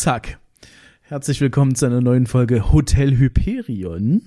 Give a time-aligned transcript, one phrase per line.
[0.00, 0.38] Suck.
[1.02, 4.22] Herzlich willkommen zu einer neuen Folge Hotel Hyperion.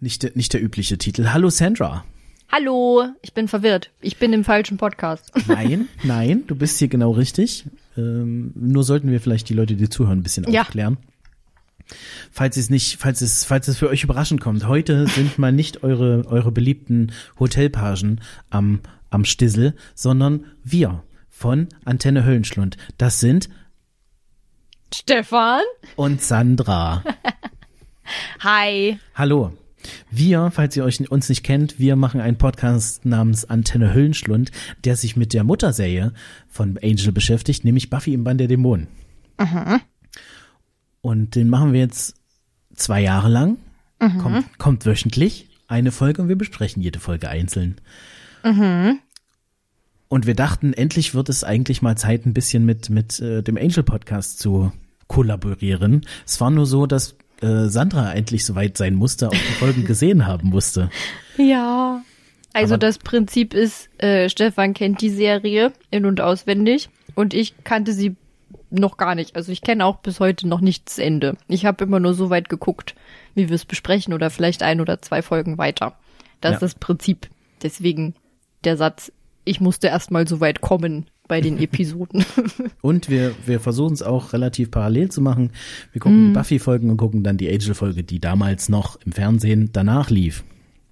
[0.00, 1.34] Nicht der, nicht der übliche Titel.
[1.34, 2.06] Hallo Sandra.
[2.50, 3.90] Hallo, ich bin verwirrt.
[4.00, 5.30] Ich bin im falschen Podcast.
[5.48, 7.66] Nein, nein, du bist hier genau richtig.
[7.98, 10.62] Ähm, nur sollten wir vielleicht die Leute, die zuhören, ein bisschen Ja.
[10.62, 10.96] aufklären.
[12.30, 15.82] Falls es nicht, falls es, falls es für euch überraschend kommt, heute sind mal nicht
[15.82, 18.80] eure, eure beliebten Hotelpagen am,
[19.10, 22.78] am Stissel, sondern wir von Antenne Höllenschlund.
[22.96, 23.50] Das sind
[24.94, 25.62] Stefan?
[25.96, 27.02] und Sandra.
[28.40, 28.98] Hi.
[29.14, 29.52] Hallo.
[30.10, 34.52] Wir, falls ihr euch uns nicht kennt, wir machen einen Podcast namens Antenne Höllenschlund,
[34.84, 36.12] der sich mit der Mutterserie
[36.48, 38.86] von Angel beschäftigt, nämlich Buffy im Band der Dämonen.
[41.00, 42.14] Und den machen wir jetzt
[42.74, 43.56] zwei Jahre lang.
[44.20, 47.80] Kommt, kommt wöchentlich eine Folge und wir besprechen jede Folge einzeln.
[50.08, 53.56] Und wir dachten, endlich wird es eigentlich mal Zeit, ein bisschen mit, mit äh, dem
[53.56, 54.72] Angel Podcast zu
[55.12, 56.06] kollaborieren.
[56.26, 60.26] Es war nur so, dass äh, Sandra endlich soweit sein musste, auch die Folgen gesehen
[60.26, 60.90] haben musste.
[61.38, 62.02] Ja.
[62.52, 67.54] Also Aber- das Prinzip ist, äh, Stefan kennt die Serie in- und auswendig und ich
[67.64, 68.16] kannte sie
[68.68, 69.34] noch gar nicht.
[69.36, 71.36] Also ich kenne auch bis heute noch nicht das Ende.
[71.48, 72.94] Ich habe immer nur so weit geguckt,
[73.34, 75.94] wie wir es besprechen oder vielleicht ein oder zwei Folgen weiter.
[76.42, 76.54] Das Ja.
[76.56, 77.28] ist das Prinzip.
[77.62, 78.14] Deswegen
[78.64, 79.10] der Satz,
[79.44, 82.26] ich musste erst mal so weit kommen bei den Episoden.
[82.82, 85.50] Und wir, wir versuchen es auch relativ parallel zu machen.
[85.92, 86.26] Wir gucken Mhm.
[86.28, 90.44] die Buffy-Folgen und gucken dann die Angel-Folge, die damals noch im Fernsehen danach lief.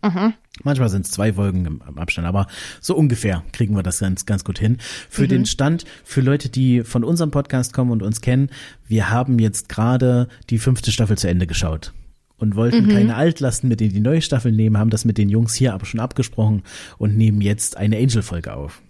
[0.02, 0.32] Mhm.
[0.62, 2.46] Manchmal sind es zwei Folgen im, im Abstand, aber
[2.80, 4.78] so ungefähr kriegen wir das ganz, ganz gut hin.
[5.10, 5.28] Für Mhm.
[5.28, 8.48] den Stand, für Leute, die von unserem Podcast kommen und uns kennen,
[8.88, 11.92] wir haben jetzt gerade die fünfte Staffel zu Ende geschaut
[12.38, 12.90] und wollten Mhm.
[12.92, 15.84] keine Altlasten mit in die neue Staffel nehmen, haben das mit den Jungs hier aber
[15.84, 16.62] schon abgesprochen
[16.96, 18.80] und nehmen jetzt eine Angel-Folge auf.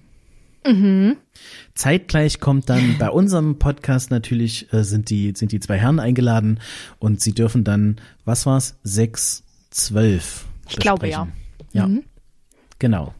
[1.74, 6.60] Zeitgleich kommt dann bei unserem Podcast natürlich äh, sind die sind die zwei Herren eingeladen
[6.98, 11.32] und sie dürfen dann was war's sechs zwölf Ich glaube, besprechen.
[11.72, 11.88] ja
[12.78, 13.14] genau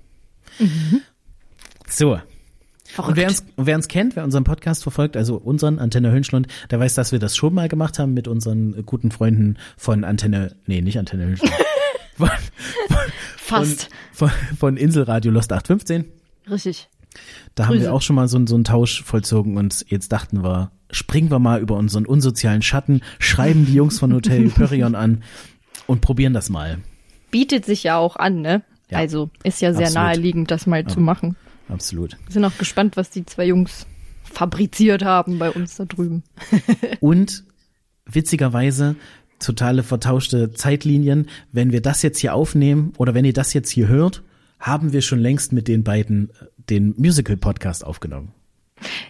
[1.89, 2.23] so und
[2.93, 3.17] Verrückt.
[3.19, 6.95] wer uns, wer uns kennt, wer unseren Podcast verfolgt, also unseren Antenne Höllenschlund, der weiß,
[6.95, 10.99] dass wir das schon mal gemacht haben mit unseren guten Freunden von Antenne, nee, nicht
[10.99, 11.53] Antenne Höllenschlund,
[12.17, 12.29] von,
[13.37, 13.89] Fast.
[14.13, 16.05] von, von Inselradio Lost 815.
[16.51, 16.89] Richtig.
[17.55, 17.85] Da haben Grüße.
[17.85, 21.39] wir auch schon mal so, so einen Tausch vollzogen und jetzt dachten wir, springen wir
[21.39, 25.23] mal über unseren unsozialen Schatten, schreiben die Jungs von Hotel Hyperion an
[25.87, 26.79] und probieren das mal.
[27.31, 28.63] Bietet sich ja auch an, ne?
[28.91, 28.99] Ja.
[28.99, 30.07] Also ist ja sehr Absolut.
[30.07, 31.37] naheliegend, das mal zu machen.
[31.69, 32.17] Absolut.
[32.27, 33.87] Wir sind auch gespannt, was die zwei Jungs
[34.25, 36.25] fabriziert haben bei uns da drüben.
[37.01, 37.45] Und
[38.05, 38.97] witzigerweise
[39.39, 41.29] totale vertauschte Zeitlinien.
[41.53, 44.23] Wenn wir das jetzt hier aufnehmen oder wenn ihr das jetzt hier hört,
[44.59, 48.33] haben wir schon längst mit den beiden äh, den Musical-Podcast aufgenommen.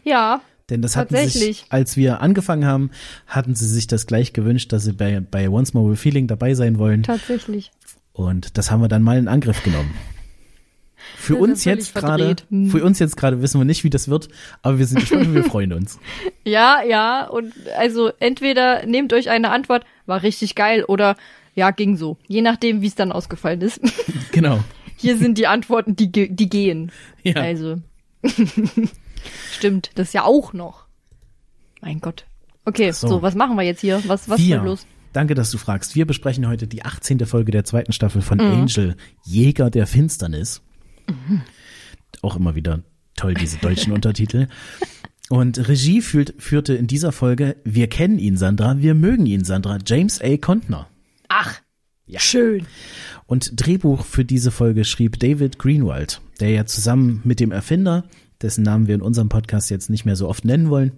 [0.04, 1.64] Ja, Denn das hatten sich, Tatsächlich.
[1.68, 2.90] als wir angefangen haben,
[3.26, 6.54] hatten sie sich das gleich gewünscht, dass sie bei, bei Once More with Feeling dabei
[6.54, 7.02] sein wollen.
[7.02, 7.70] tatsächlich.
[8.12, 9.94] Und das haben wir dann mal in Angriff genommen.
[11.16, 12.36] Für uns jetzt gerade.
[12.50, 12.70] Hm.
[12.70, 14.28] für uns jetzt gerade wissen wir nicht, wie das wird,
[14.62, 15.98] aber wir sind gespannt und wir freuen uns.
[16.44, 21.16] Ja, ja, und also entweder nehmt euch eine Antwort, war richtig geil, oder
[21.54, 22.16] ja, ging so.
[22.26, 23.80] Je nachdem, wie es dann ausgefallen ist.
[24.32, 24.60] Genau.
[25.00, 26.92] Hier sind die Antworten, die, die gehen.
[27.22, 27.36] Ja.
[27.36, 27.76] Also.
[29.52, 30.86] Stimmt, das ja auch noch.
[31.80, 32.26] Mein Gott.
[32.64, 33.08] Okay, So.
[33.08, 34.02] so, was machen wir jetzt hier?
[34.06, 34.86] Was, was wir, ist los?
[35.12, 35.94] danke, dass du fragst.
[35.94, 37.24] Wir besprechen heute die 18.
[37.26, 38.44] Folge der zweiten Staffel von Mhm.
[38.62, 40.62] Angel, Jäger der Finsternis.
[42.22, 42.82] Auch immer wieder
[43.16, 44.46] toll, diese deutschen Untertitel.
[45.28, 49.78] Und Regie führt, führte in dieser Folge, wir kennen ihn, Sandra, wir mögen ihn, Sandra,
[49.86, 50.36] James A.
[50.36, 50.88] Kontner.
[51.28, 51.60] Ach,
[52.18, 52.66] schön.
[53.26, 58.04] Und Drehbuch für diese Folge schrieb David Greenwald, der ja zusammen mit dem Erfinder,
[58.42, 60.92] dessen Namen wir in unserem Podcast jetzt nicht mehr so oft nennen wollen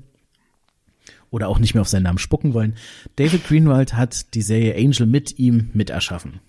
[1.31, 2.75] oder auch nicht mehr auf seinen Namen spucken wollen,
[3.17, 6.41] David Greenwald hat die Serie Angel mit ihm mit erschaffen.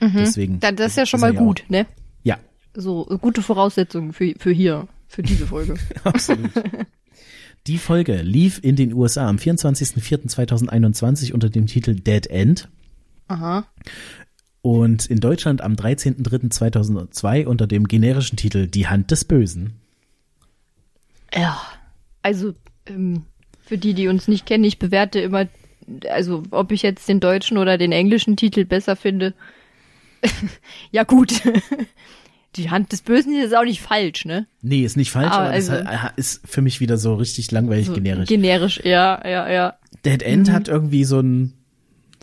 [0.00, 0.60] Deswegen.
[0.60, 1.86] Dann, das ist ja schon mal gut, ne?
[2.22, 2.38] Ja,
[2.74, 5.74] So, gute Voraussetzungen für, für hier, für diese Folge.
[6.04, 6.50] absolut.
[7.66, 12.68] Die Folge lief in den USA am 24.04.2021 unter dem Titel Dead End
[13.30, 13.64] Aha.
[14.62, 19.74] und in Deutschland am 13.03.2002 unter dem generischen Titel Die Hand des Bösen.
[21.34, 21.60] Ja.
[22.22, 22.54] Also,
[22.86, 23.24] ähm,
[23.64, 25.46] für die, die uns nicht kennen, ich bewerte immer,
[26.10, 29.32] also ob ich jetzt den deutschen oder den englischen Titel besser finde.
[30.90, 31.32] ja, gut.
[32.56, 34.44] Die Hand des Bösen ist auch nicht falsch, ne?
[34.60, 37.86] Nee, ist nicht falsch, Aber aber, das also- ist für mich wieder so richtig langweilig
[37.86, 38.28] So generisch.
[38.28, 39.78] Generisch, ja, ja, ja.
[40.04, 40.52] Dead End Mhm.
[40.52, 41.52] hat irgendwie so einen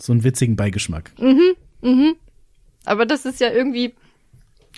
[0.00, 1.12] so einen witzigen Beigeschmack.
[2.84, 3.94] Aber das ist ja irgendwie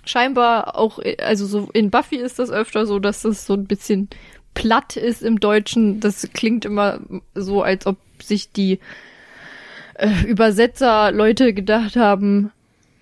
[0.05, 4.08] scheinbar auch, also so in Buffy ist das öfter so, dass das so ein bisschen
[4.55, 6.00] platt ist im Deutschen.
[6.00, 7.00] Das klingt immer
[7.34, 8.78] so, als ob sich die
[9.94, 12.50] äh, Übersetzer Leute gedacht haben,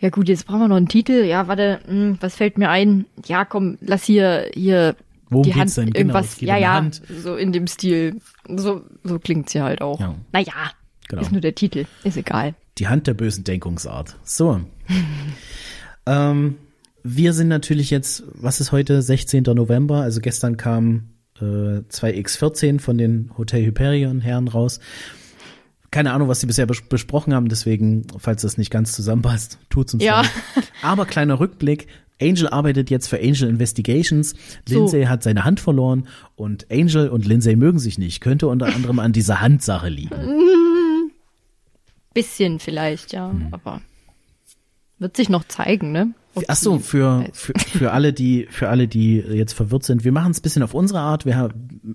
[0.00, 1.24] ja gut, jetzt brauchen wir noch einen Titel.
[1.24, 3.06] Ja, warte, mh, hm, was fällt mir ein?
[3.26, 4.94] Ja, komm, lass hier hier
[5.30, 5.86] Worum die geht's Hand denn?
[5.86, 6.40] Genau, irgendwas.
[6.40, 7.02] ja, ja, Hand.
[7.08, 8.20] so in dem Stil.
[8.48, 10.00] So so klingt's ja halt auch.
[10.00, 10.14] Ja.
[10.32, 10.52] Naja,
[11.08, 11.22] Genau.
[11.22, 12.54] ist nur der Titel, ist egal.
[12.78, 14.16] Die Hand der bösen Denkungsart.
[14.24, 14.60] So.
[16.06, 16.56] ähm,
[17.02, 19.42] wir sind natürlich jetzt, was ist heute, 16.
[19.44, 21.10] November, also gestern kam
[21.40, 24.80] äh, 2X14 von den Hotel Hyperion Herren raus.
[25.90, 29.94] Keine Ahnung, was sie bisher bes besprochen haben, deswegen, falls das nicht ganz zusammenpasst, tut's
[29.94, 30.20] uns Ja.
[30.22, 30.30] leid.
[30.82, 31.86] Aber kleiner Rückblick.
[32.20, 34.34] Angel arbeitet jetzt für Angel Investigations.
[34.68, 34.74] So.
[34.80, 38.20] Lindsay hat seine Hand verloren und Angel und Lindsay mögen sich nicht.
[38.20, 40.10] Könnte unter anderem an dieser Handsache liegen.
[42.18, 43.48] Bisschen vielleicht, ja, Hm.
[43.52, 43.80] aber
[44.98, 46.12] wird sich noch zeigen, ne?
[46.34, 50.04] Ob Ach so, für, für, für alle, die, für alle, die jetzt verwirrt sind.
[50.04, 51.24] Wir machen es ein bisschen auf unsere Art.
[51.24, 51.50] Wir ha-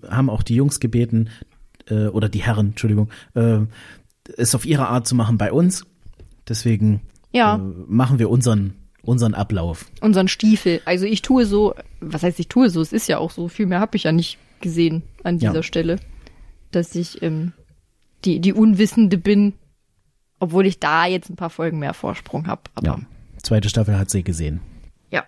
[0.09, 1.29] haben auch die Jungs gebeten,
[1.89, 3.59] äh, oder die Herren, Entschuldigung, äh,
[4.37, 5.85] es auf ihre Art zu machen bei uns.
[6.47, 7.01] Deswegen
[7.33, 7.55] Ja.
[7.55, 9.85] äh, machen wir unseren, unseren Ablauf.
[10.01, 10.81] unseren Stiefel.
[10.85, 13.65] Also ich tue so, was heißt ich tue so, es ist ja auch so, viel
[13.65, 15.63] mehr habe ich ja nicht gesehen an dieser Ja.
[15.63, 15.97] Stelle,
[16.71, 17.51] dass ich ähm,
[18.23, 19.53] die, die Unwissende bin,
[20.43, 22.61] obwohl ich da jetzt ein paar Folgen mehr Vorsprung habe.
[22.75, 22.99] Aber Ja.
[23.41, 24.59] Zweite Staffel hat sie gesehen.
[25.11, 25.23] ja.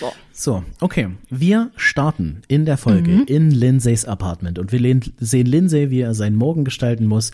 [0.00, 0.12] So.
[0.32, 1.08] So, okay.
[1.30, 3.24] Wir starten in der Folge Mhm.
[3.26, 7.30] in Lindsays Apartment und wir sehen Lindsay, wie er seinen Morgen gestalten muss.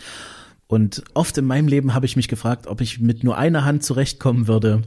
[0.67, 3.83] Und oft in meinem Leben habe ich mich gefragt, ob ich mit nur einer Hand
[3.85, 4.83] zurechtkommen würde.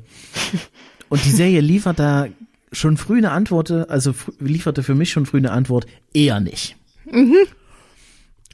[1.10, 2.28] Und die Serie liefert da
[2.72, 6.76] schon früh eine Antwort, also lieferte für mich schon früh eine Antwort, eher nicht.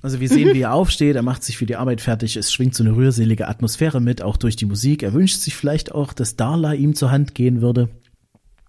[0.01, 2.74] Also wir sehen, wie er aufsteht, er macht sich für die Arbeit fertig, es schwingt
[2.74, 5.04] so eine rührselige Atmosphäre mit, auch durch die Musik.
[5.04, 7.90] Er wünscht sich vielleicht auch, dass Darla ihm zur Hand gehen würde.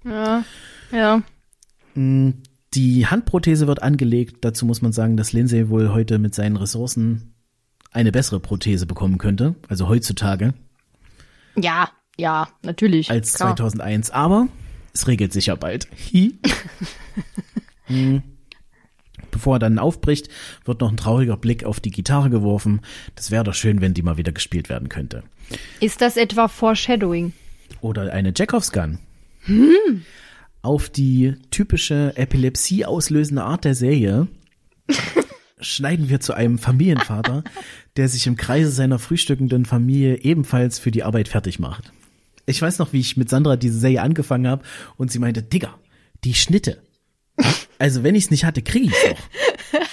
[0.05, 0.45] Ja.
[0.91, 1.23] Ja.
[2.75, 4.39] Die Handprothese wird angelegt.
[4.45, 7.35] Dazu muss man sagen, dass Lindsay wohl heute mit seinen Ressourcen
[7.93, 9.55] eine bessere Prothese bekommen könnte.
[9.69, 10.55] Also heutzutage
[11.57, 13.11] Ja, ja, natürlich.
[13.11, 13.57] als klar.
[13.57, 14.11] 2001.
[14.11, 14.49] Aber
[14.93, 15.89] es regelt sich ja bald.
[16.13, 16.39] Hi.
[17.87, 18.23] Hm.
[19.31, 20.29] Bevor er dann aufbricht,
[20.65, 22.81] wird noch ein trauriger Blick auf die Gitarre geworfen.
[23.15, 25.23] Das wäre doch schön, wenn die mal wieder gespielt werden könnte.
[25.81, 27.33] Ist das etwa Foreshadowing?
[27.81, 28.99] Oder eine Jackoffs Gun.
[30.63, 34.29] Auf die typische Epilepsie auslösende Art der Serie
[35.61, 37.45] schneiden wir zu einem Familienvater,
[37.97, 41.93] der sich im Kreise seiner frühstückenden Familie ebenfalls für die Arbeit fertig macht.
[42.47, 44.63] Ich weiß noch, wie ich mit Sandra diese Serie angefangen habe
[44.97, 45.75] und sie meinte, Digga,
[46.25, 46.83] die Schnitte.
[47.81, 49.81] Also wenn ich es nicht hatte, kriege ich es doch.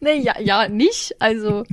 [0.00, 1.14] Nee, ja, ja, nicht.
[1.18, 1.64] Also,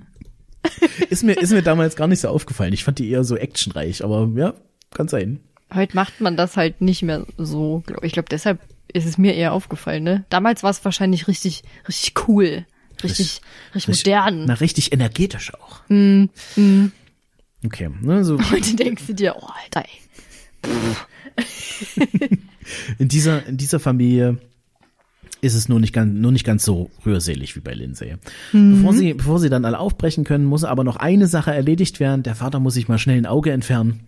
[1.09, 2.71] Ist mir, ist mir damals gar nicht so aufgefallen.
[2.71, 4.53] Ich fand die eher so actionreich, aber ja,
[4.93, 5.41] kann sein.
[5.73, 7.83] heute macht man das halt nicht mehr so.
[7.85, 8.59] glaub- Ich glaube, deshalb
[8.93, 10.23] ist es mir eher aufgefallen, ne?
[10.29, 12.65] Damals war es wahrscheinlich richtig, richtig cool.
[13.03, 13.41] Richtig,
[13.75, 14.45] richtig, modern.
[14.45, 15.81] Na, richtig energetisch auch.
[15.89, 21.43] Okay, ne, so Heute denkst du dir, oh, Alter, ey.
[22.99, 24.37] in dieser, in dieser Familie
[25.41, 28.15] ist es nur nicht ganz, nur nicht ganz so rührselig wie bei Lindsay.
[28.51, 32.23] Bevor sie, bevor sie dann alle aufbrechen können, muss aber noch eine Sache erledigt werden.
[32.23, 34.01] Der Vater muss sich mal schnell ein Auge entfernen.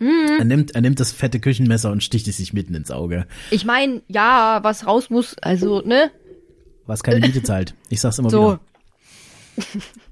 [0.00, 3.26] Er nimmt, er nimmt das fette Küchenmesser und sticht es sich mitten ins Auge.
[3.50, 6.10] Ich meine, ja, was raus muss, also, ne?
[6.86, 7.74] Was keine Miete zahlt.
[7.88, 8.42] Ich sag's immer So.
[8.42, 8.60] wieder.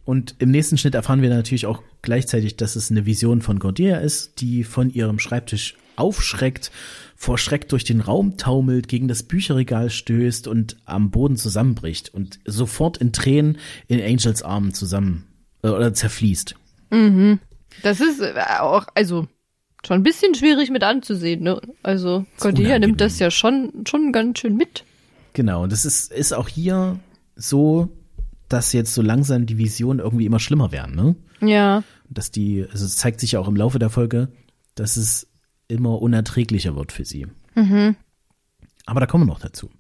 [0.05, 3.99] Und im nächsten Schnitt erfahren wir natürlich auch gleichzeitig, dass es eine Vision von Cordelia
[3.99, 6.71] ist, die von ihrem Schreibtisch aufschreckt,
[7.17, 12.39] vor Schreck durch den Raum taumelt, gegen das Bücherregal stößt und am Boden zusammenbricht und
[12.45, 15.27] sofort in Tränen in Angels Armen zusammen
[15.63, 16.55] äh, oder zerfließt.
[17.83, 19.27] Das ist äh, auch, also,
[19.87, 21.61] schon ein bisschen schwierig mit anzusehen, ne?
[21.83, 24.85] Also, Cordelia nimmt das ja schon, schon ganz schön mit.
[25.33, 26.99] Genau, und das ist, ist auch hier
[27.35, 27.89] so,
[28.49, 31.17] dass jetzt so langsam die Visionen irgendwie immer schlimmer werden, ne?
[31.47, 31.83] Ja.
[32.09, 34.29] dass die, also es zeigt sich ja auch im Laufe der Folge,
[34.75, 35.29] dass es
[35.69, 37.27] immer unerträglicher wird für sie.
[38.87, 39.71] Aber da kommen wir noch dazu.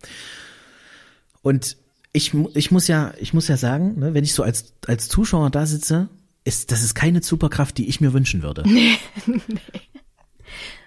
[1.43, 1.77] Und
[2.13, 5.51] ich, ich muss ja, ich muss ja sagen, ne, wenn ich so als, als Zuschauer
[5.51, 6.09] da sitze,
[6.45, 8.65] ist, das ist keine Superkraft, die ich mir wünschen würde.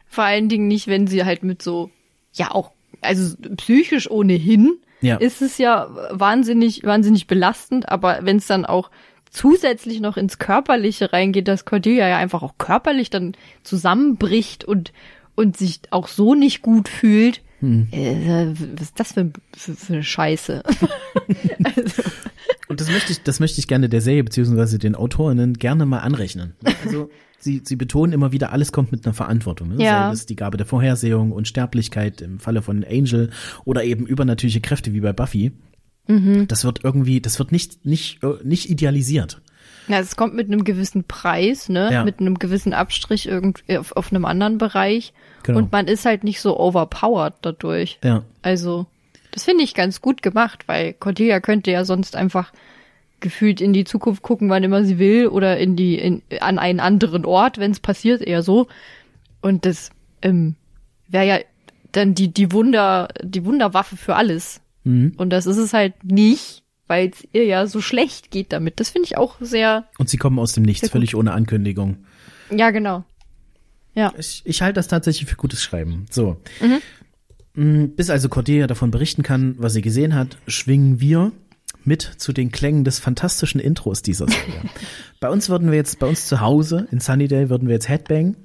[0.08, 1.92] Vor allen Dingen nicht, wenn sie halt mit so,
[2.34, 5.18] ja auch, also psychisch ohnehin Ja.
[5.18, 8.90] ist es ja wahnsinnig, wahnsinnig belastend, aber wenn es dann auch
[9.30, 13.34] zusätzlich noch ins Körperliche reingeht, dass Cordelia ja einfach auch körperlich dann
[13.64, 14.94] zusammenbricht und,
[15.36, 20.04] und sich auch so nicht gut fühlt, äh, was ist das für, für, für eine
[20.04, 20.64] Scheiße?
[21.64, 22.04] also,
[22.70, 26.00] Und das möchte ich, das möchte ich gerne der Serie beziehungsweise den Autorinnen gerne mal
[26.00, 26.54] anrechnen.
[26.86, 27.10] Also
[27.40, 29.70] sie, sie betonen immer wieder, alles kommt mit einer Verantwortung.
[29.76, 29.84] Ne?
[29.84, 30.08] Ja.
[30.08, 33.30] Sei es die Gabe der Vorhersehung, Unsterblichkeit im Falle von Angel
[33.66, 35.52] oder eben übernatürliche Kräfte wie bei Buffy.
[36.48, 39.42] Das wird irgendwie, das wird nicht, nicht, äh, nicht idealisiert.
[39.88, 41.90] Ja, es kommt mit einem gewissen Preis, ne?
[41.92, 42.04] Ja.
[42.04, 45.14] Mit einem gewissen Abstrich irgendwie auf, auf einem anderen Bereich.
[45.44, 45.60] Genau.
[45.60, 48.00] Und man ist halt nicht so overpowered dadurch.
[48.04, 48.24] Ja.
[48.42, 48.86] Also,
[49.32, 52.54] das finde ich ganz gut gemacht, weil Cordelia könnte ja sonst einfach
[53.20, 56.80] gefühlt in die Zukunft gucken, wann immer sie will, oder in die, in, an einen
[56.80, 58.68] anderen Ort, wenn es passiert, eher so.
[59.42, 59.90] Und das
[60.22, 60.56] ähm,
[61.08, 61.40] wäre ja
[61.92, 64.62] dann die, die Wunder, die Wunderwaffe für alles.
[64.84, 65.14] Mhm.
[65.18, 68.80] Und das ist es halt nicht, weil es ihr ja so schlecht geht damit.
[68.80, 71.98] Das finde ich auch sehr, Und sie kommen aus dem Nichts, völlig ohne Ankündigung.
[72.50, 73.04] ja, genau.
[73.96, 74.14] Ja.
[74.18, 76.06] Ich, ich halte das tatsächlich für gutes Schreiben.
[76.10, 76.38] So.
[77.56, 81.32] Mm, Bis also Cordelia davon berichten kann, was sie gesehen hat, schwingen wir
[81.84, 84.62] mit zu den Klängen des fantastischen Intros dieser Serie.
[85.20, 88.36] bei uns würden wir jetzt, bei uns zu Hause in Sunnydale würden wir jetzt Headbang.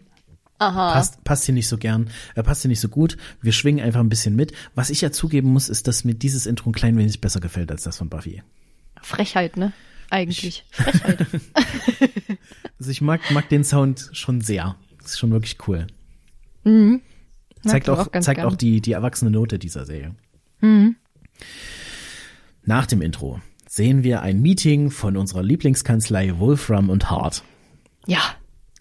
[0.59, 0.93] Aha.
[0.93, 3.17] Passt, passt hier nicht so gern, äh, passt hier nicht so gut.
[3.43, 4.53] Wir schwingen einfach ein bisschen mit.
[4.75, 7.71] Was ich ja zugeben muss, ist, dass mir dieses Intro ein klein wenig besser gefällt
[7.71, 8.43] als das von Buffy.
[9.03, 9.73] Frechheit, ne?
[10.11, 10.65] Eigentlich.
[10.71, 11.27] Frechheit.
[12.79, 14.77] Also ich mag, mag den Sound schon sehr.
[15.03, 15.87] Ist schon wirklich cool.
[16.65, 17.01] Mag
[17.65, 18.49] zeigt auch, ganz zeigt gern.
[18.49, 20.15] auch die, die erwachsene Note dieser Serie.
[22.65, 27.43] Nach dem Intro sehen wir ein Meeting von unserer Lieblingskanzlei Wolfram und Hart.
[28.07, 28.21] Ja.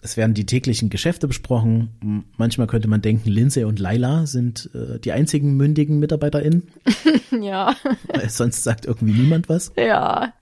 [0.04, 2.24] Es werden die täglichen Geschäfte besprochen.
[2.36, 6.64] Manchmal könnte man denken, Lindsay und Laila sind äh, die einzigen mündigen MitarbeiterInnen.
[7.40, 7.74] Ja.
[8.08, 9.72] weil sonst sagt irgendwie niemand was.
[9.78, 10.34] Ja.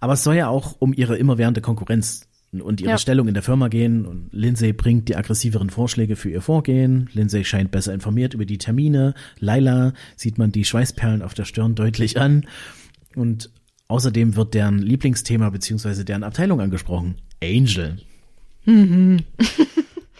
[0.00, 2.98] Aber es soll ja auch um ihre immerwährende Konkurrenz und ihre Ja.
[2.98, 4.04] Stellung in der Firma gehen.
[4.04, 7.08] Und Lindsay bringt die aggressiveren Vorschläge für ihr Vorgehen.
[7.14, 9.14] Lindsay scheint besser informiert über die Termine.
[9.38, 12.46] Laila sieht man die Schweißperlen auf der Stirn deutlich an.
[13.16, 13.50] Und
[13.88, 17.14] außerdem wird deren Lieblingsthema beziehungsweise deren Abteilung angesprochen.
[17.42, 17.96] Angel.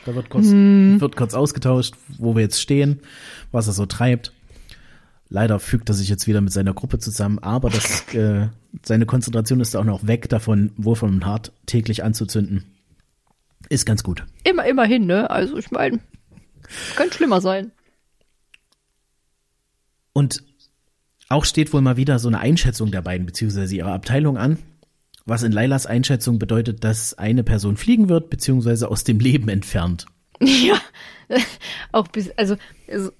[0.04, 3.00] Da wird kurz, wird kurz ausgetauscht, wo wir jetzt stehen,
[3.52, 4.32] was er so treibt.
[5.28, 8.48] Leider fügt er sich jetzt wieder mit seiner Gruppe zusammen, aber das, äh,
[8.84, 12.64] seine Konzentration ist auch noch weg davon, Wolfram und Hart täglich anzuzünden.
[13.68, 14.24] Ist ganz gut.
[14.44, 15.30] Immer, immerhin, ne?
[15.30, 16.00] Also ich meine,
[16.96, 17.70] könnte schlimmer sein.
[20.12, 20.42] Und
[21.28, 24.58] auch steht wohl mal wieder so eine Einschätzung der beiden, beziehungsweise ihrer Abteilung an,
[25.26, 30.06] was in Lailas Einschätzung bedeutet, dass eine Person fliegen wird, beziehungsweise aus dem Leben entfernt.
[30.44, 30.74] Ja.
[31.92, 32.56] auch bis, also,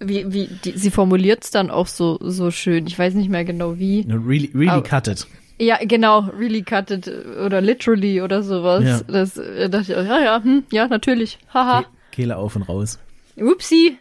[0.01, 2.87] wie, wie, die, sie formuliert es dann auch so, so schön.
[2.87, 4.05] Ich weiß nicht mehr genau wie.
[4.09, 5.27] Really, really Aber- cut it.
[5.59, 8.83] Ja, genau, really cut it oder literally oder sowas.
[8.85, 9.01] Ja.
[9.07, 11.39] Das äh, dachte ich, auch, ja, ja, hm, ja, natürlich.
[11.55, 11.83] Haha.
[11.83, 12.99] Ke- Kehle auf und raus.
[13.37, 13.97] Upsi.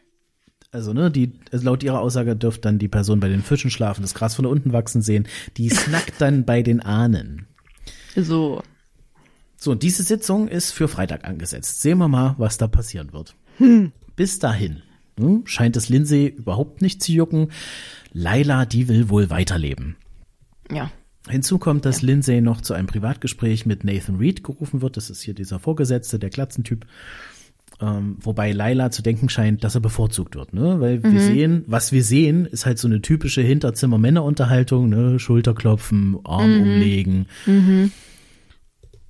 [0.71, 4.01] Also, ne, die, also laut ihrer Aussage dürfte dann die Person bei den Fischen schlafen,
[4.01, 5.27] das Gras von unten wachsen sehen.
[5.57, 7.45] Die snackt dann bei den Ahnen.
[8.15, 8.61] So.
[9.57, 11.81] So, und diese Sitzung ist für Freitag angesetzt.
[11.81, 13.35] Sehen wir mal, was da passieren wird.
[14.15, 14.81] Bis dahin
[15.19, 17.51] hm, scheint es Lindsay überhaupt nicht zu jucken.
[18.11, 19.95] Laila, die will wohl weiterleben.
[20.71, 20.91] Ja.
[21.29, 24.97] Hinzu kommt, dass Lindsay noch zu einem Privatgespräch mit Nathan Reed gerufen wird.
[24.97, 26.87] Das ist hier dieser Vorgesetzte, der Glatzentyp.
[27.81, 30.79] Ähm, wobei Laila zu denken scheint, dass er bevorzugt wird, ne?
[30.79, 35.17] Weil wir sehen, was wir sehen, ist halt so eine typische Hinterzimmer-Männer-Unterhaltung, ne?
[35.17, 37.25] Schulterklopfen, Arm umlegen.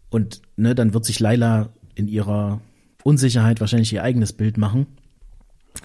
[0.09, 2.61] Und ne, dann wird sich Laila in ihrer
[3.03, 4.87] Unsicherheit wahrscheinlich ihr eigenes Bild machen.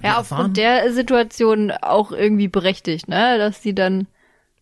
[0.03, 3.39] Ja, aufgrund der Situation auch irgendwie berechtigt, ne?
[3.39, 4.07] Dass sie dann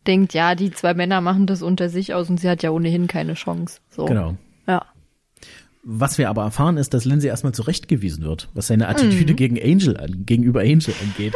[0.06, 3.06] denkt, ja, die zwei Männer machen das unter sich aus und sie hat ja ohnehin
[3.06, 3.80] keine Chance.
[3.90, 4.04] So.
[4.04, 4.36] Genau.
[4.66, 4.86] Ja.
[5.86, 9.96] Was wir aber erfahren, ist, dass Lindsay erstmal zurechtgewiesen wird, was seine Attitüde gegen Angel
[9.98, 11.34] an, gegenüber Angel angeht.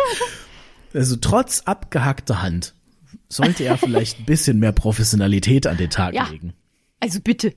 [0.95, 2.75] Also trotz abgehackter Hand
[3.29, 6.29] sollte er vielleicht ein bisschen mehr Professionalität an den Tag Ja.
[6.29, 6.55] legen.
[7.01, 7.53] Also bitte.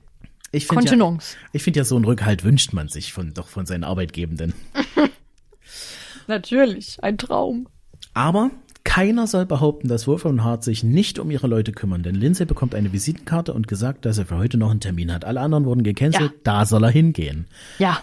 [0.50, 1.18] Ich finde ja,
[1.54, 4.52] ich finde ja, so einen Rückhalt wünscht man sich von, doch von seinen Arbeitgebenden.
[6.26, 7.02] Natürlich.
[7.02, 7.68] Ein Traum.
[8.14, 8.50] Aber
[8.84, 12.74] keiner soll behaupten, dass Wolfram Hart sich nicht um ihre Leute kümmern, denn Lindsay bekommt
[12.74, 15.24] eine Visitenkarte und gesagt, dass er für heute noch einen Termin hat.
[15.24, 16.36] Alle anderen wurden gecancelt, Ja.
[16.44, 17.46] da soll er hingehen.
[17.78, 18.00] Ja.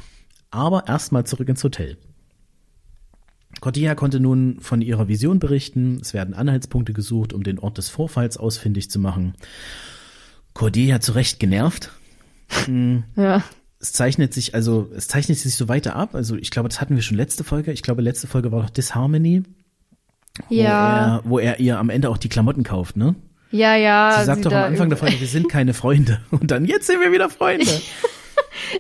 [0.52, 1.98] Aber erstmal zurück ins Hotel.
[3.62, 6.00] Cordelia konnte nun von ihrer Vision berichten.
[6.02, 9.34] Es werden Anhaltspunkte gesucht, um den Ort des Vorfalls ausfindig zu machen.
[10.54, 11.92] Cordelia zu Recht genervt.
[13.16, 13.44] Ja.
[13.82, 16.16] Es zeichnet sich also, es zeichnet sich so weiter ab.
[16.16, 17.72] Also ich glaube, das hatten wir schon letzte Folge.
[17.72, 19.44] Ich glaube, letzte Folge war doch Disharmony,
[20.48, 21.16] wo, Ja.
[21.18, 23.16] er, wo er ihr am Ende auch die Klamotten kauft, ne?
[23.52, 24.16] Ja, ja.
[24.20, 26.22] Sie sagt doch da am Anfang der Folge, wir sind keine Freunde.
[26.32, 27.66] Und dann, jetzt sind wir wieder Freunde.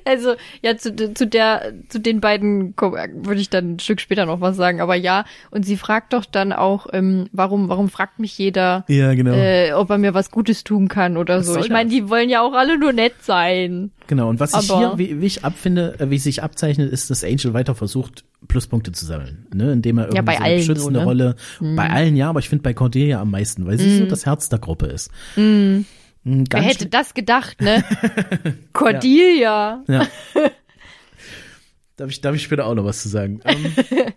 [0.04, 4.42] Also, ja, zu, zu der, zu den beiden würde ich dann ein Stück später noch
[4.42, 8.38] was sagen, aber ja, und sie fragt doch dann auch, ähm, warum, warum fragt mich
[8.38, 9.32] jeder, Ja, genau.
[9.34, 11.54] äh, ob er mir was Gutes tun kann oder so.
[11.54, 13.92] soll Ich meine, die wollen ja auch alle nur nett sein.
[14.08, 17.24] Genau, und was Aber- hier, wie, wie ich abfinde, äh, wie sich abzeichnet, ist, dass
[17.24, 19.74] Angel weiter versucht, Pluspunkte zu sammeln, ne?
[19.74, 21.06] indem er irgendwie Ja, bei so eine allen so, beschützende ne?
[21.06, 24.26] Rolle, bei allen ja, aber ich finde bei Cordelia am meisten, weil sie so das
[24.26, 25.12] Herz der Gruppe ist.
[25.36, 25.82] Mm.
[26.24, 27.84] Wer hätte das gedacht, ne?
[28.74, 29.84] Cordelia.
[29.88, 30.08] Ja.
[31.96, 33.42] darf, ich, darf ich später auch noch was zu sagen.
[33.46, 33.74] Ähm,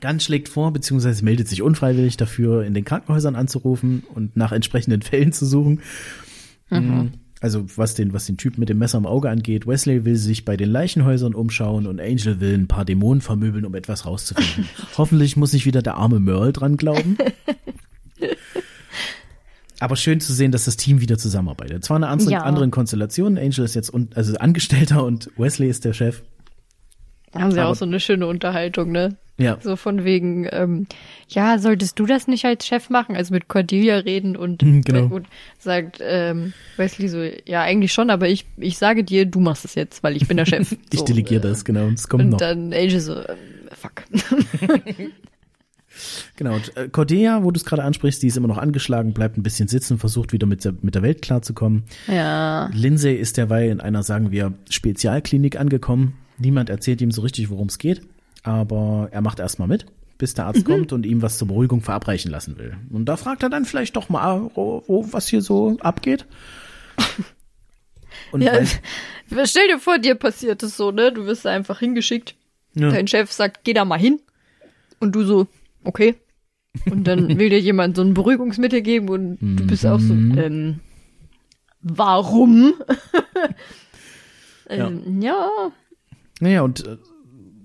[0.00, 5.02] Ganz schlägt vor, beziehungsweise meldet sich unfreiwillig dafür, in den Krankenhäusern anzurufen und nach entsprechenden
[5.02, 5.82] Fällen zu suchen.
[6.70, 7.12] Mhm.
[7.42, 9.66] Also was den, was den Typ mit dem Messer im Auge angeht.
[9.66, 13.74] Wesley will sich bei den Leichenhäusern umschauen und Angel will ein paar Dämonen vermöbeln, um
[13.74, 14.68] etwas rauszufinden.
[14.98, 17.16] Hoffentlich muss nicht wieder der arme Merle dran glauben.
[19.78, 21.82] Aber schön zu sehen, dass das Team wieder zusammenarbeitet.
[21.84, 22.42] Zwar eine andere, Ja.
[22.42, 23.38] anderen Konstellation.
[23.38, 26.22] Angel ist jetzt un, also Angestellter und Wesley ist der Chef.
[27.32, 29.16] Da haben sie Aber- auch so eine schöne Unterhaltung, ne?
[29.40, 29.58] Ja.
[29.60, 30.86] So von wegen, ähm,
[31.28, 33.16] ja, solltest du das nicht als Chef machen?
[33.16, 35.06] Also mit Cordelia reden und, Mhm, genau.
[35.14, 35.26] und
[35.58, 39.74] sagt ähm, Wesley so, ja, eigentlich schon, aber ich, ich sage dir, du machst es
[39.74, 40.76] jetzt, weil ich bin der Chef.
[40.92, 41.86] Ich so, delegiere äh, das, genau.
[41.86, 42.38] Und es kommt Und noch.
[42.38, 43.24] dann Angel so, ähm,
[43.72, 44.04] fuck.
[46.36, 49.36] Genau, und, äh, Cordelia, wo du es gerade ansprichst, die ist immer noch angeschlagen, bleibt
[49.36, 51.82] ein bisschen sitzen, versucht wieder mit der, mit der Welt klarzukommen.
[52.06, 52.70] ja.
[52.72, 56.14] Lindsay ist derweil in einer, sagen wir, Spezialklinik angekommen.
[56.38, 58.02] Niemand erzählt ihm so richtig, worum es geht,
[58.42, 59.86] aber er macht erstmal mit,
[60.18, 60.48] bis der Mhm.
[60.48, 62.76] Arzt kommt und ihm was zur Beruhigung verabreichen lassen will.
[62.90, 66.26] Und da fragt er dann vielleicht doch mal, wo, wo, was hier so abgeht.
[68.32, 68.52] Und Ja,
[69.44, 71.12] stell dir vor, dir passiert es so, ne?
[71.12, 72.34] Du wirst da einfach hingeschickt.
[72.74, 72.90] Ja.
[72.90, 74.20] Dein Chef sagt, geh da mal hin.
[75.00, 75.46] Und du so,
[75.84, 76.16] okay.
[76.90, 80.38] Und dann will dir jemand so ein Beruhigungsmittel geben und du bist auch so, Mhm.
[80.38, 80.80] ähm,
[81.80, 82.74] warum?
[84.68, 85.48] ähm, ja.
[86.40, 86.96] naja, und äh,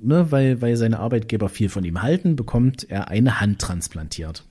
[0.06, 4.44] ne, weil, weil seine Arbeitgeber viel von ihm halten, bekommt er eine Hand transplantiert.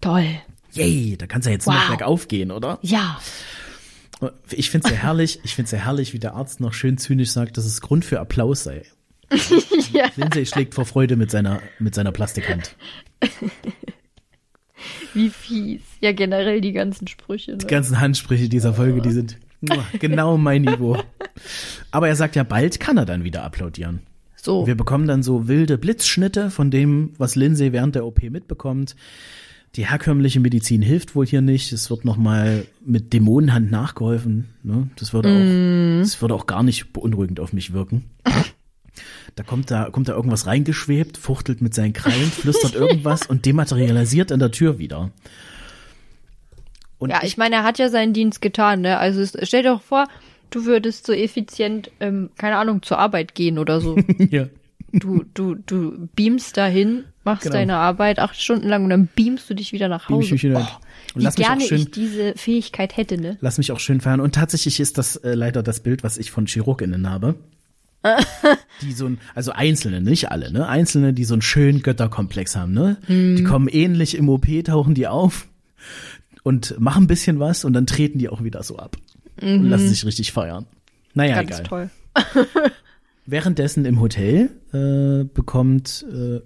[0.00, 0.26] Toll.
[0.72, 1.82] Yay, da kann's ja jetzt nur Wow.
[1.82, 2.78] noch bergauf gehen, oder?
[2.82, 3.20] Ja.
[4.50, 7.56] Ich find's sehr herrlich, ich find's sehr herrlich, wie der Arzt noch schön zynisch sagt,
[7.56, 8.82] dass es Grund für Applaus sei.
[9.92, 10.06] ja.
[10.16, 12.76] Lindsay schlägt vor Freude mit seiner, mit seiner Plastikhand.
[15.14, 15.80] Wie fies.
[16.00, 17.56] Ja, generell die ganzen Sprüche.
[17.56, 17.70] Die Ne?
[17.70, 19.38] ganzen Handsprüche dieser Folge, die sind
[20.00, 21.00] genau mein Niveau.
[21.90, 24.00] Aber er sagt ja, bald kann er dann wieder applaudieren.
[24.42, 24.66] So.
[24.66, 28.96] Wir bekommen dann so wilde Blitzschnitte von dem, was Lindsay während der OP mitbekommt.
[29.76, 31.72] Die herkömmliche Medizin hilft wohl hier nicht.
[31.72, 34.48] Es wird nochmal mit Dämonenhand nachgeholfen.
[34.64, 34.90] Ne?
[34.96, 38.10] Das würde auch, das würde auch gar nicht beunruhigend auf mich wirken.
[39.36, 44.30] Da kommt da, kommt da irgendwas reingeschwebt, fuchtelt mit seinen Krallen, flüstert irgendwas und dematerialisiert
[44.30, 45.10] an der Tür wieder.
[46.98, 48.98] Und Ja, ich meine, er hat ja seinen Dienst getan, ne?
[48.98, 50.08] Also stell dir doch vor,
[50.52, 53.96] du würdest so effizient, ähm, keine Ahnung, zur Arbeit gehen oder so.
[54.30, 54.46] ja.
[54.94, 57.54] Du, du, du beamst dahin, machst Genau.
[57.54, 60.26] deine Arbeit acht Stunden lang und dann beamst du dich wieder nach Beam Hause.
[60.26, 60.60] ich mich wieder.
[60.60, 60.80] Oh,
[61.14, 63.38] Und wie lass mich auch gerne schön- ich diese Fähigkeit hätte, ne?
[63.40, 64.20] Lass mich auch schön feiern.
[64.20, 67.36] Und tatsächlich ist das äh, leider das Bild, was ich von ChirurgInnen habe.
[68.82, 70.68] die so ein, also Einzelne, nicht alle, ne?
[70.68, 72.96] Einzelne, die so einen schönen Götterkomplex haben, ne?
[73.08, 75.46] Die kommen ähnlich im OP, tauchen die auf
[76.42, 78.96] und machen ein bisschen was und dann treten die auch wieder so ab.
[79.40, 80.66] Und lassen sich richtig feiern.
[81.14, 81.62] Naja, Ganz egal.
[81.64, 81.90] toll.
[83.26, 86.40] Währenddessen im Hotel äh, bekommt äh,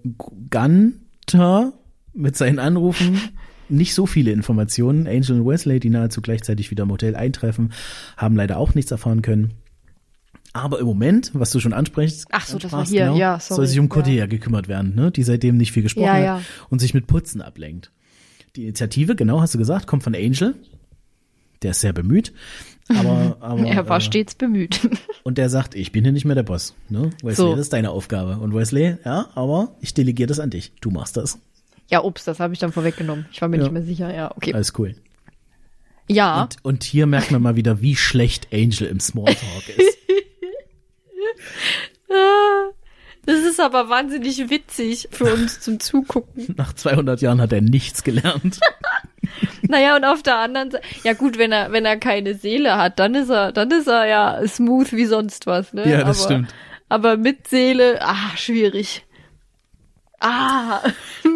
[0.50, 1.72] Gunter
[2.12, 3.20] mit seinen Anrufen
[3.68, 5.06] nicht so viele Informationen.
[5.08, 7.72] Angel und Wesley, die nahezu gleichzeitig wieder im Hotel eintreffen,
[8.16, 9.54] haben leider auch nichts erfahren können.
[10.52, 13.66] Aber im Moment, was du schon ansprichst, Ach so, das war hier, ja, sorry, soll
[13.66, 13.90] sich um ja.
[13.90, 15.10] Cordelia gekümmert werden, ne?
[15.10, 16.34] die seitdem nicht viel gesprochen Ja, ja.
[16.36, 17.92] hat und sich mit Putzen ablenkt.
[18.54, 20.54] Die Initiative, genau hast du gesagt, kommt von Angel.
[21.62, 22.32] Der ist sehr bemüht.
[22.88, 24.80] Aber, aber er war äh, stets bemüht.
[25.24, 26.74] und der sagt, ich bin hier nicht mehr der Boss.
[26.88, 27.10] Ne?
[27.22, 27.50] Wesley, So.
[27.52, 28.38] das ist deine Aufgabe.
[28.38, 30.72] Und Wesley, ja, aber ich delegiere das an dich.
[30.80, 31.38] Du machst das.
[31.90, 33.26] ja, ups, das habe ich dann vorweggenommen.
[33.32, 33.62] Ich war mir Ja.
[33.64, 34.14] nicht mehr sicher.
[34.14, 34.54] Ja, okay.
[34.54, 34.94] Alles cool.
[36.08, 39.98] ja, Und, und hier merkt man mal wieder, wie schlecht Angel im Smalltalk ist.
[43.26, 46.54] das ist aber wahnsinnig witzig für uns zum Zugucken.
[46.56, 48.60] Nach 200 Jahren hat er nichts gelernt.
[49.68, 52.98] Naja, und auf der anderen Seite, ja gut, wenn er, wenn er keine Seele hat,
[52.98, 55.88] dann ist er, dann ist er ja smooth wie sonst was, ne?
[55.90, 56.54] Ja, das aber, stimmt.
[56.88, 59.04] Aber mit Seele, ah, schwierig.
[60.20, 60.80] Ah.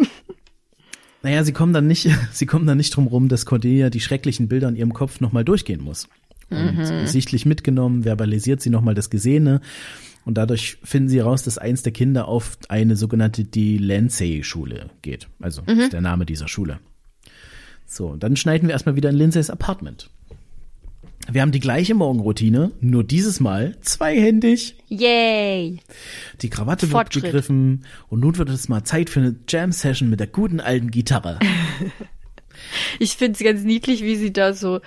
[1.23, 4.47] Naja, sie kommen dann nicht, sie kommen dann nicht drum rum, dass Cordelia die schrecklichen
[4.47, 6.07] Bilder in ihrem Kopf nochmal durchgehen muss.
[6.49, 7.05] Und Mhm.
[7.05, 9.61] sichtlich mitgenommen, verbalisiert sie nochmal das Gesehene.
[10.25, 15.27] Und dadurch finden sie raus, dass eins der Kinder auf eine sogenannte Delancey-Schule geht.
[15.39, 15.79] Also, Mhm.
[15.79, 16.79] ist der Name dieser Schule.
[17.93, 20.09] So, und dann schneiden wir erstmal wieder in Lindsays Apartment.
[21.29, 24.75] Wir haben die gleiche Morgenroutine, nur dieses Mal zweihändig.
[24.87, 25.79] Yay.
[26.41, 26.93] Die Krawatte wird
[27.31, 31.39] gegriffen und nun wird es mal Zeit für eine Jam-Session mit der guten alten Gitarre.
[32.99, 34.81] Ich find's ganz niedlich, wie sie da so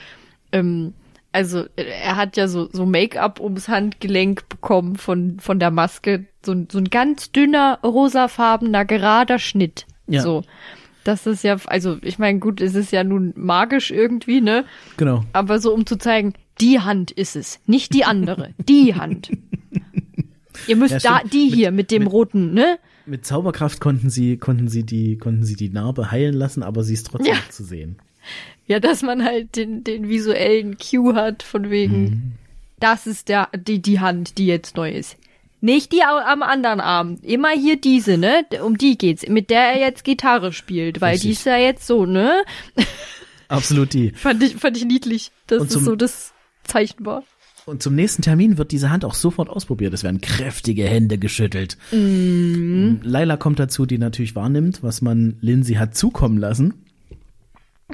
[0.53, 0.95] ähm,
[1.33, 6.27] also er hat ja so, so Make-up ums Handgelenk bekommen von, von der Maske.
[6.47, 9.87] So, ein- so ein ganz dünner, rosafarbener, gerader Schnitt.
[10.07, 10.23] Ja.
[10.23, 10.45] So.
[11.05, 14.65] Das ist ja, also ich meine, gut, es ist ja nun magisch irgendwie, ne?
[14.97, 15.25] Genau.
[15.33, 19.31] Aber so um zu zeigen, die Hand ist es, nicht die andere, die Hand.
[20.67, 22.79] Ihr müsst Ja, da, die Mit- hier mit dem mit- roten, ne?
[23.07, 26.95] Mit Zauberkraft konnten sie, konnten sie die, konnten sie die Narbe heilen lassen, aber sie
[26.95, 27.41] ist trotzdem Ja.
[27.51, 27.97] zu sehen.
[28.67, 32.23] Ja, dass man halt den, den visuellen Cue hat, von wegen, Mhm.
[32.81, 35.17] das ist der, die, die Hand, die jetzt neu ist.
[35.65, 37.17] Nicht die am anderen Arm.
[37.23, 38.45] Immer hier diese, ne?
[38.63, 39.27] Um die geht's.
[39.27, 41.39] Mit der er jetzt Gitarre spielt, weil die Richtig.
[41.39, 42.43] ist ja jetzt so, ne?
[43.49, 44.11] Absolut die.
[44.13, 47.23] Fand ich, fand ich niedlich, dass Und das zum- so das Zeichen war.
[47.65, 49.95] Und zum nächsten Termin wird diese Hand auch sofort ausprobiert.
[49.95, 51.79] Es werden kräftige Hände geschüttelt.
[51.93, 53.01] Mhm.
[53.03, 56.84] Laila kommt dazu, die natürlich wahrnimmt, was man Lindsay hat zukommen lassen.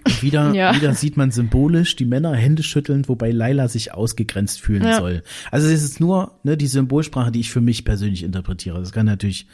[0.04, 0.74] Und wieder, Ja.
[0.74, 4.98] wieder sieht man symbolisch die Männer Hände schüttelnd, wobei Laila sich ausgegrenzt fühlen Ja.
[4.98, 5.22] soll.
[5.50, 8.78] Also es ist nur ne, die Symbolsprache, die ich für mich persönlich interpretiere.
[8.80, 9.46] Das kann natürlich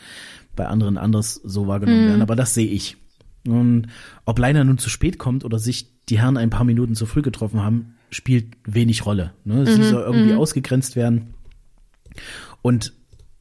[0.54, 2.08] bei anderen anders so wahrgenommen Mhm.
[2.08, 2.96] werden, aber das sehe ich.
[3.46, 3.86] Und
[4.24, 7.22] ob Laila nun zu spät kommt oder sich die Herren ein paar Minuten zu früh
[7.22, 9.32] getroffen haben, spielt wenig Rolle.
[9.44, 9.54] Ne?
[9.56, 9.66] Mhm.
[9.66, 11.34] Sie soll irgendwie ausgegrenzt werden.
[12.62, 12.92] Und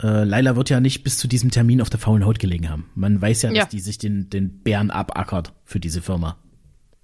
[0.01, 2.85] äh, Laila wird ja nicht bis zu diesem Termin auf der faulen Haut gelegen haben.
[2.95, 3.65] Man weiß ja, dass Ja.
[3.65, 6.37] die sich den, den Bären abackert für diese Firma.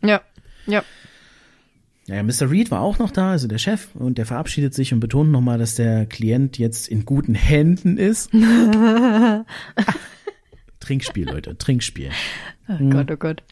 [0.04, 0.22] Ja.
[0.68, 0.84] Ja.
[2.08, 2.50] Ja, ja, Mr.
[2.50, 5.60] Reed war auch noch da, also der Chef, und der verabschiedet sich und betont nochmal,
[5.60, 8.32] dass der Klient jetzt in guten Händen ist.
[10.80, 12.10] Trinkspiel, Leute, Trinkspiel.
[12.68, 13.44] Oh Gott, oh Gott.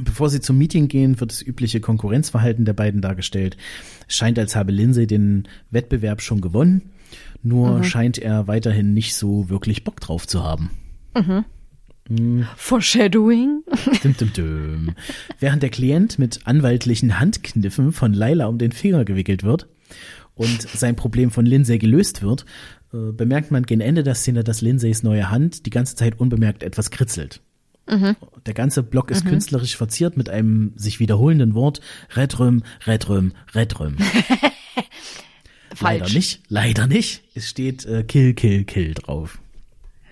[0.00, 3.56] Bevor sie zum Meeting gehen, wird das übliche Konkurrenzverhalten der beiden dargestellt.
[4.08, 6.90] Es scheint, als habe Lindsay den Wettbewerb schon gewonnen,
[7.42, 10.70] nur scheint er weiterhin nicht so wirklich Bock drauf zu haben.
[12.56, 13.64] Foreshadowing?
[14.02, 14.94] Dim, dim, dim.
[15.40, 19.68] Während der Klient mit anwaltlichen Handkniffen von Laila um den Finger gewickelt wird
[20.34, 22.46] und sein Problem von Lindsay gelöst wird,
[22.94, 26.62] äh, bemerkt man gegen Ende der Szene, dass Lindsays neue Hand die ganze Zeit unbemerkt
[26.62, 27.40] etwas kritzelt.
[28.44, 31.80] Der ganze Block ist künstlerisch verziert mit einem sich wiederholenden Wort
[32.14, 33.96] Redrüm, Redrüm, Redrüm.
[35.80, 37.22] Leider nicht, leider nicht.
[37.34, 39.38] Es steht äh, Kill, Kill, Kill drauf.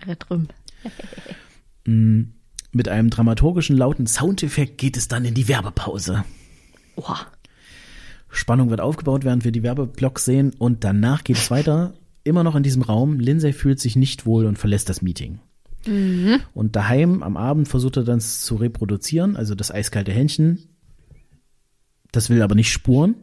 [0.06, 0.48] Redrum.
[1.86, 6.24] Mit einem dramaturgischen lauten Soundeffekt geht es dann in die Werbepause.
[6.96, 7.26] Oha.
[8.28, 11.94] Spannung wird aufgebaut, während wir die Werbeblocks sehen und danach geht es weiter.
[12.24, 13.20] Immer noch in diesem Raum.
[13.20, 15.38] Lindsay fühlt sich nicht wohl und verlässt das Meeting.
[16.52, 20.58] Und daheim am Abend versucht er dann es zu reproduzieren, also das eiskalte Händchen.
[22.10, 23.14] Das will aber nicht spuren.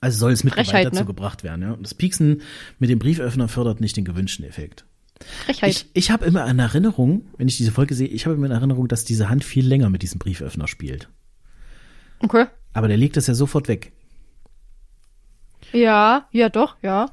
[0.00, 1.06] Also soll es mit Frechheit, dazu ne?
[1.06, 1.62] gebracht werden.
[1.62, 1.72] Ja?
[1.72, 2.42] Und das Pieksen
[2.78, 4.84] mit dem Brieföffner fördert nicht den gewünschten Effekt.
[5.24, 5.70] Frechheit.
[5.70, 8.52] Ich, ich habe immer in Erinnerung, wenn ich diese Folge sehe, ich habe immer in
[8.52, 11.08] Erinnerung, dass diese Hand viel länger mit diesem Brieföffner spielt.
[12.20, 12.46] okay.
[12.72, 13.92] Aber der legt das ja sofort weg.
[15.72, 17.10] Ja, ja doch, ja.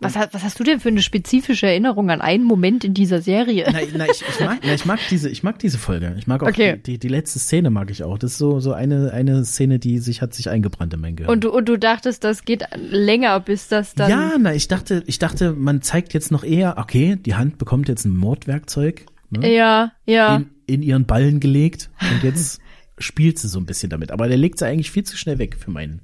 [0.00, 3.64] Was, was hast du denn für eine spezifische Erinnerung an einen Moment in dieser Serie?
[3.72, 6.14] Na, na, ich, ich, mag, na, ich mag diese, ich mag diese Folge.
[6.18, 6.76] Ich mag auch Okay.
[6.76, 8.18] die, die, die letzte Szene mag ich auch.
[8.18, 11.32] Das ist so, so eine, eine Szene, die sich hat sich eingebrannt in mein Gehirn.
[11.32, 14.10] Und du, und du dachtest, das geht länger, bis das dann.
[14.10, 17.88] ja, na, ich dachte, ich dachte, man zeigt jetzt noch eher, okay, die Hand bekommt
[17.88, 20.36] jetzt ein Mordwerkzeug ne, ja, ja.
[20.36, 22.60] in, in ihren Ballen gelegt und jetzt
[22.98, 24.10] spielt sie so ein bisschen damit.
[24.10, 26.00] Aber der legt sie eigentlich viel zu schnell weg für meinen.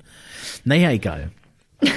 [0.64, 1.32] Naja, egal.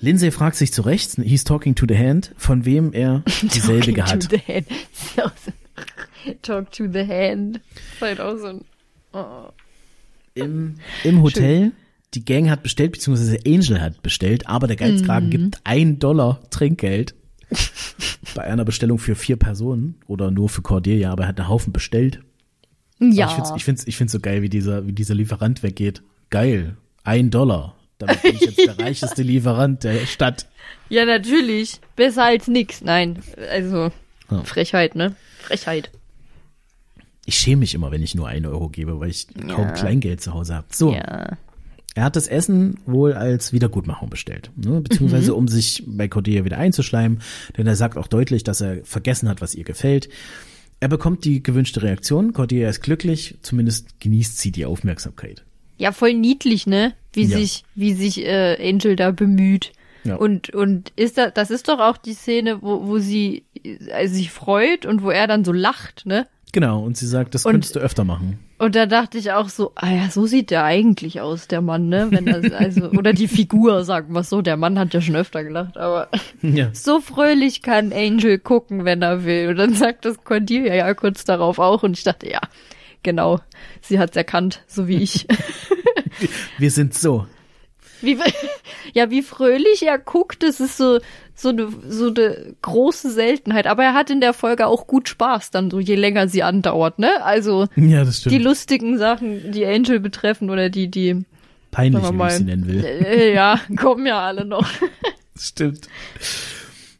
[0.00, 3.24] Lindsay fragt sich zu Recht, he's talking to the hand, von wem er
[3.66, 4.28] Talking hat.
[4.30, 4.66] To the hand.
[6.42, 7.60] Talk to the hand.
[7.94, 8.64] Ist halt auch so ein.
[9.12, 9.48] Oh.
[10.34, 11.72] im, im Hotel.
[12.14, 17.14] Die Gang hat bestellt, beziehungsweise Angel hat bestellt, aber der Geizkragen gibt ein Dollar Trinkgeld
[18.34, 21.72] bei einer Bestellung für vier Personen oder nur für Cordelia, aber er hat einen Haufen
[21.72, 22.20] bestellt.
[22.98, 23.26] Ja.
[23.28, 26.02] Aber Ich find's, ich find's, ich find's so geil, wie dieser, wie dieser Lieferant weggeht.
[26.30, 26.76] Geil.
[27.04, 27.74] Ein Dollar.
[27.98, 30.46] Damit bin ich jetzt der reicheste Lieferant der Stadt.
[30.88, 31.80] ja, natürlich.
[31.96, 32.80] Besser als nix.
[32.82, 33.18] Nein.
[33.50, 33.90] Also,
[34.30, 34.44] Ja.
[34.44, 35.14] Frechheit, ne?
[35.40, 35.90] Frechheit.
[37.26, 39.72] Ich schäme mich immer, wenn ich nur einen Euro gebe, weil ich kaum Ja.
[39.72, 40.66] Kleingeld zu Hause habe.
[40.72, 40.92] So.
[40.94, 41.36] Ja.
[41.94, 44.80] Er hat das Essen wohl als Wiedergutmachung bestellt, ne?
[44.82, 47.20] beziehungsweise um sich bei Cordelia wieder einzuschleimen,
[47.56, 50.08] denn er sagt auch deutlich, dass er vergessen hat, was ihr gefällt.
[50.78, 55.42] Er bekommt die gewünschte Reaktion, Cordelia ist glücklich, zumindest genießt sie die Aufmerksamkeit.
[55.78, 56.92] Ja, voll niedlich, ne?
[57.12, 57.38] Wie Ja.
[57.38, 59.72] sich, wie sich äh, Angel da bemüht.
[60.04, 60.16] Ja.
[60.16, 64.30] Und und ist da, das ist doch auch die Szene, wo wo sie äh, sich
[64.30, 66.26] freut und wo er dann so lacht, ne?
[66.52, 68.38] Genau, und sie sagt, das Und- könntest du öfter machen.
[68.60, 71.88] Und da dachte ich auch so, ah ja, so sieht der eigentlich aus, der Mann,
[71.88, 72.08] ne?
[72.10, 74.42] Wenn das, also, oder die Figur, sagen wir so.
[74.42, 76.08] Der Mann hat ja schon öfter gelacht, aber
[76.42, 76.70] Ja.
[76.72, 79.50] so fröhlich kann Angel gucken, wenn er will.
[79.50, 81.82] Und dann sagt das Cordelia ja kurz darauf auch.
[81.84, 82.40] Und ich dachte, ja,
[83.02, 83.40] genau,
[83.80, 85.26] sie hat's erkannt, so wie ich.
[86.58, 87.26] Wir sind so.
[88.00, 88.16] Wie,
[88.92, 91.00] ja, wie fröhlich er guckt, das ist so,
[91.34, 93.66] so eine, so eine große Seltenheit.
[93.66, 96.98] Aber er hat in der Folge auch gut Spaß dann so, je länger sie andauert,
[97.00, 97.22] ne?
[97.24, 101.24] Also, Ja, die lustigen Sachen, die Angel betreffen oder die, die,
[101.70, 102.84] Peinlich, wie ich sie nennen will.
[102.84, 104.66] äh, ja, kommen ja alle noch.
[105.36, 105.88] Stimmt.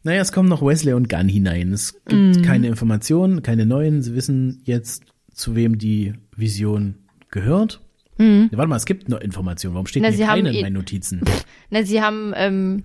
[0.03, 1.73] Naja, es kommen noch Wesley und Gunn hinein.
[1.73, 4.01] Es gibt keine Informationen, keine neuen.
[4.01, 5.03] Sie wissen jetzt,
[5.39, 6.95] zu wem die Vision
[7.31, 7.79] gehört.
[8.17, 9.75] Nee, warte mal, es gibt noch Informationen.
[9.75, 11.21] Warum steht Na, hier sie keine in meinen Notizen?
[11.69, 12.83] Na, sie haben ähm,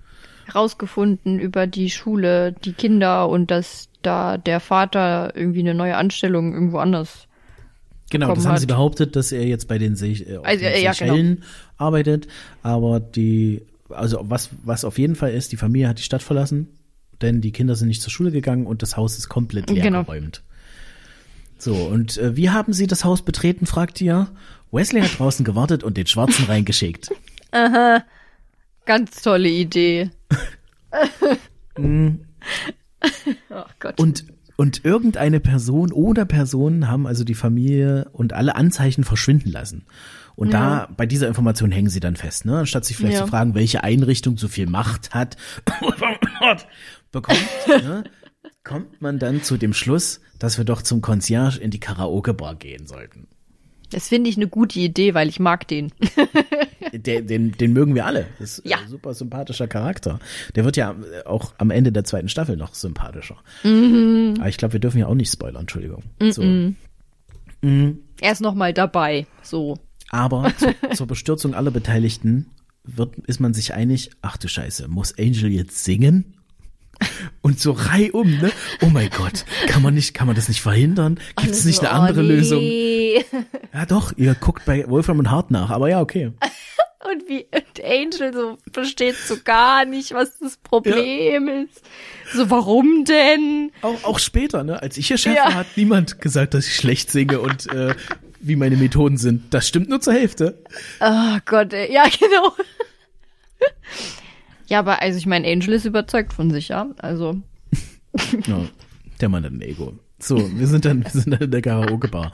[0.53, 6.53] rausgefunden über die Schule, die Kinder und dass da der Vater irgendwie eine neue Anstellung
[6.53, 7.27] irgendwo anders.
[8.11, 8.67] Genau, das haben sie hat.
[8.69, 11.13] behauptet, dass er jetzt bei den, Se äh, Also, den ja, genau.
[11.15, 11.43] Seychellen
[11.77, 12.27] arbeitet.
[12.63, 16.69] Aber die, also was, was auf jeden Fall ist, die Familie hat die Stadt verlassen,
[17.21, 20.03] denn die Kinder sind nicht zur Schule gegangen und das Haus ist komplett leer Genau.
[20.03, 20.43] geräumt.
[21.57, 24.27] So, und äh, wie haben sie das Haus betreten, fragt ihr.
[24.71, 27.09] Wesley hat draußen gewartet und den Schwarzen reingeschickt.
[28.85, 30.09] Ganz tolle Idee.
[33.49, 33.99] Ach Gott.
[33.99, 34.25] Und,
[34.57, 39.85] und irgendeine Person oder Personen haben also die Familie und alle Anzeichen verschwinden lassen.
[40.35, 42.59] Und da, bei dieser Information hängen sie dann fest, ne?
[42.59, 43.21] Anstatt sich vielleicht Ja.
[43.23, 45.37] zu fragen, welche Einrichtung so viel Macht hat,
[47.11, 48.03] bekommt, ne?
[48.65, 52.85] Kommt man dann zu dem Schluss, dass wir doch zum Concierge in die Karaoke-Bar gehen
[52.87, 53.27] sollten.
[53.91, 55.91] Das finde ich eine gute Idee, weil ich mag den.
[56.93, 58.25] Den, den, den mögen wir alle.
[58.39, 58.77] Das ist Ja.
[58.77, 60.19] ein super sympathischer Charakter.
[60.55, 63.37] Der wird ja äh, auch am Ende der zweiten Staffel noch sympathischer.
[63.63, 64.35] Mhm.
[64.39, 66.03] Aber ich glaube, wir dürfen ja auch nicht spoilern, Entschuldigung.
[66.29, 66.41] So.
[67.61, 69.27] Er ist noch mal dabei.
[69.41, 69.77] So.
[70.09, 72.51] Aber zu, zur Bestürzung aller Beteiligten
[72.85, 76.34] wird, ist man sich einig, ach du Scheiße, muss Angel jetzt singen?
[77.41, 78.51] Und so reihum, ne?
[78.81, 81.19] Oh mein Gott, kann man nicht, kann man das nicht verhindern?
[81.37, 82.29] Gibt es nicht eine Oh, andere nee.
[82.35, 82.61] Lösung?
[83.73, 86.31] Ja doch, ihr guckt bei Wolfram und Hart nach, aber ja, okay.
[87.07, 91.83] Und wie und Angel so versteht so gar nicht, was das Problem ist.
[92.33, 93.71] So, warum denn?
[93.83, 94.81] Auch, auch später, ne?
[94.81, 95.45] Als ich hier Chef Ja.
[95.45, 97.93] war, hat niemand gesagt, dass ich schlecht singe und äh,
[98.39, 99.53] wie meine Methoden sind.
[99.53, 100.57] Das stimmt nur zur Hälfte.
[100.99, 101.93] Oh Gott, ey.
[101.93, 102.53] ja, genau.
[104.67, 106.87] Ja, aber also ich meine, Angel ist überzeugt von sich, ja.
[106.97, 107.41] Also,
[108.47, 108.61] Ja,
[109.21, 109.93] der Mann hat ein Ego.
[110.19, 112.31] So, wir sind dann, wir sind dann in der Karaoke-Bar.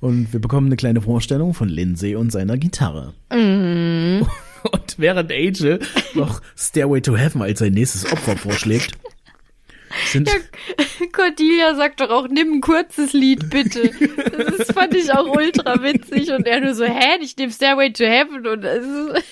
[0.00, 3.14] Und wir bekommen eine kleine Vorstellung von Lindsay und seiner Gitarre.
[3.30, 5.80] Und während Angel
[6.14, 8.92] noch Stairway to Heaven als sein nächstes Opfer vorschlägt,
[10.06, 10.30] sind,
[11.12, 13.90] Cordelia sagt doch auch, nimm ein kurzes Lied, bitte.
[14.56, 16.32] Das fand ich auch ultra witzig.
[16.32, 18.46] Und er nur so, hä, ich nehm Stairway to Heaven.
[18.46, 19.24] Und es ist,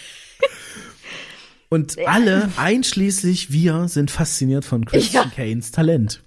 [1.72, 5.44] und alle, einschließlich wir, sind fasziniert von Christian Ja.
[5.44, 6.22] Kanes Talent.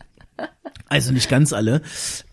[0.88, 1.84] Also nicht ganz alle.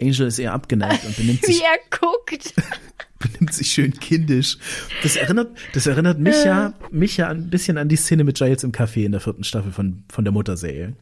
[0.00, 2.54] Angel ist eher abgeneigt und benimmt wie sich er guckt.
[3.18, 4.56] benimmt sich schön kindisch.
[5.02, 8.64] Das erinnert, das erinnert mich ja, mich ja ein bisschen an die Szene mit Giles
[8.64, 10.94] im Café in der vierten Staffel von, von der Mutterserie.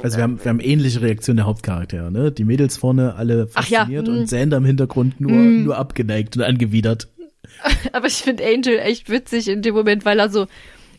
[0.00, 2.30] Also wir haben, wir haben ähnliche Reaktionen der Hauptcharaktere, ne?
[2.30, 4.10] Die Mädels vorne alle ja, fasziniert mm.
[4.10, 7.08] und Sander im Hintergrund nur, nur abgeneigt und angewidert.
[7.92, 10.46] Aber ich finde Angel echt witzig in dem Moment, weil er so,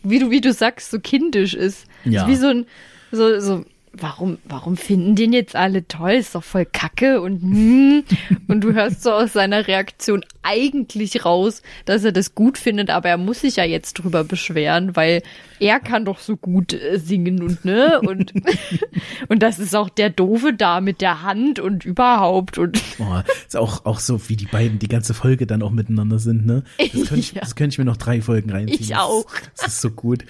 [0.03, 1.85] wie du, wie du sagst, so kindisch ist.
[2.05, 2.23] Ja.
[2.23, 2.65] Ist wie so ein,
[3.11, 6.11] so, so, warum, warum finden den jetzt alle toll?
[6.11, 8.03] Ist doch voll kacke und hm.
[8.47, 13.09] Und du hörst so aus seiner Reaktion eigentlich raus, dass er das gut findet, aber
[13.09, 15.21] er muss sich ja jetzt drüber beschweren, weil
[15.59, 18.33] er kann doch so gut äh, singen und ne und
[19.27, 23.57] und das ist auch der doofe da mit der Hand und überhaupt und Oh, ist
[23.57, 26.63] auch, auch so, wie die beiden die ganze Folge dann auch miteinander sind, ne?
[26.77, 27.41] Das könnte ich, Ja.
[27.41, 28.79] das könnte ich mir noch drei Folgen reinziehen.
[28.79, 29.25] Ich Das ist- auch.
[29.57, 30.23] Das ist so gut.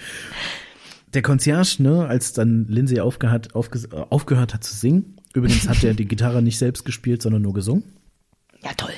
[1.14, 5.82] Der Concierge, ne, als dann Lindsay aufgehört, aufge, äh, aufgehört hat zu singen, übrigens hat
[5.84, 7.84] er die Gitarre nicht selbst gespielt, sondern nur gesungen,
[8.62, 8.92] ja toll.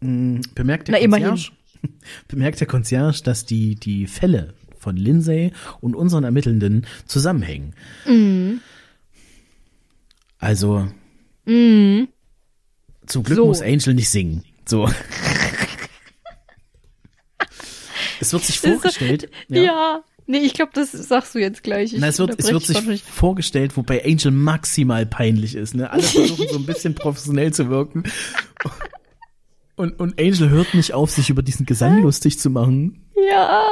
[0.00, 1.28] bemerkt der Na, immerhin.
[1.28, 1.52] Concierge,
[2.28, 7.74] bemerkt der Concierge, dass die, die Fälle von Lindsay und unseren Ermittelnden zusammenhängen.
[8.06, 8.60] Mhm.
[10.38, 10.88] Also,
[13.06, 13.46] zum Glück So.
[13.46, 14.44] muss Angel nicht singen.
[14.66, 14.88] So.
[18.20, 19.30] es wird sich vorgestellt.
[19.48, 20.02] Ja.
[20.28, 21.92] Nee, ich glaube, das sagst du jetzt gleich.
[21.92, 25.74] Ich Na, es wird, es wird sich vorgestellt, wobei Angel maximal peinlich ist.
[25.74, 25.90] Ne?
[25.90, 28.02] Alle versuchen so ein bisschen professionell zu wirken.
[29.76, 33.06] Und, und Angel hört nicht auf, sich über diesen Gesang lustig zu machen.
[33.30, 33.62] Ja.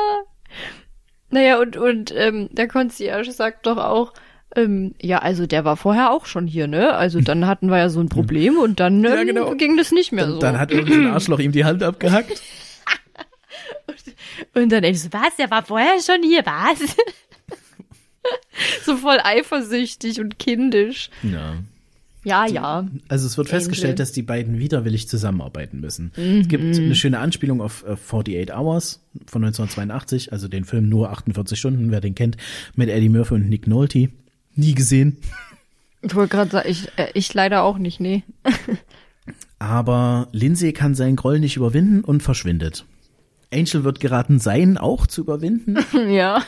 [1.31, 4.13] Naja, und, und ähm, der Concierge sagt doch auch,
[4.55, 6.95] ähm, ja, also der war vorher auch schon hier, ne?
[6.95, 9.55] Also dann hatten wir ja so ein Problem und dann ähm, Ja, genau.
[9.57, 10.39] ging das nicht mehr so.
[10.39, 12.41] Dann hat irgendein Arschloch ihm die Hand abgehackt.
[14.55, 16.97] und dann ich so, was, der war vorher schon hier, was?
[18.85, 21.11] so voll eifersüchtig und kindisch.
[21.23, 21.57] Ja.
[22.25, 22.89] Ja, ja.
[23.09, 23.61] Also es wird Angel.
[23.61, 26.11] festgestellt, dass die beiden widerwillig zusammenarbeiten müssen.
[26.17, 31.11] Es gibt eine schöne Anspielung auf äh, 48 Hours von 1982, also den Film nur
[31.11, 32.39] 48 Stunden, wer den kennt,
[32.77, 34.09] mit Eddie Murphy und Nick Nolte.
[34.57, 35.19] Nie gesehen.
[36.01, 38.23] Ich wollte gerade sagen, ich, äh, ich leider auch nicht, nee.
[39.59, 42.85] Aber Lindsay kann seinen Groll nicht überwinden und verschwindet.
[43.55, 45.77] Angel wird geraten, seinen auch zu überwinden,
[46.11, 46.43] ja.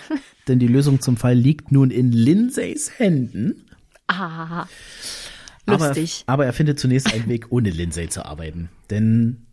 [0.48, 3.64] denn die Lösung zum Fall liegt nun in Lindsays Händen.
[4.08, 4.66] Ah.
[5.66, 6.24] Aber, Lustig.
[6.26, 8.68] aber er findet zunächst einen Weg, ohne Lindsay zu arbeiten.
[8.90, 9.46] Denn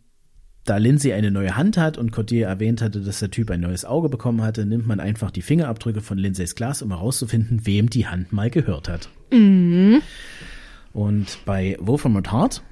[0.64, 3.84] da Lindsay eine neue Hand hat und Cordier erwähnt hatte, dass der Typ ein neues
[3.84, 8.06] Auge bekommen hatte, nimmt man einfach die Fingerabdrücke von Lindsays Glas, um herauszufinden, wem die
[8.06, 9.08] Hand mal gehört hat.
[9.32, 10.00] Mhm.
[10.92, 12.62] Und bei Wolfram und Hart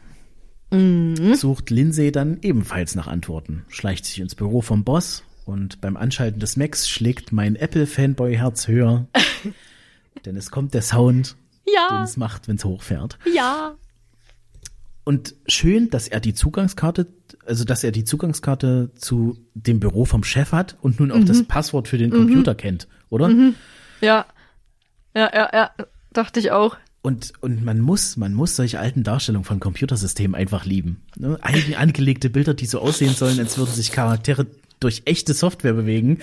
[0.72, 1.34] Mhm.
[1.34, 6.40] sucht Lindsay dann ebenfalls nach Antworten, schleicht sich ins Büro vom Boss und beim Anschalten
[6.40, 9.06] des Macs schlägt mein Apple-Fanboy-Herz höher.
[10.24, 13.18] denn es kommt der Sound, den Ja, es macht, wenn es hochfährt.
[13.34, 13.74] ja.
[15.04, 17.08] Und schön, dass er die Zugangskarte,
[17.44, 21.26] also dass er die Zugangskarte zu dem Büro vom Chef hat und nun auch Mhm.
[21.26, 23.28] das Passwort für den Computer kennt, oder?
[24.00, 24.26] Ja.
[25.12, 25.70] Ja, ja, ja.
[26.12, 26.76] Dachte ich auch.
[27.02, 31.02] Und, und man muss, man muss solche alten Darstellungen von Computersystemen einfach lieben.
[31.16, 31.36] Ne?
[31.42, 34.46] Eigen angelegte Bilder, die so aussehen sollen, als würden sich Charaktere
[34.78, 36.20] durch echte Software bewegen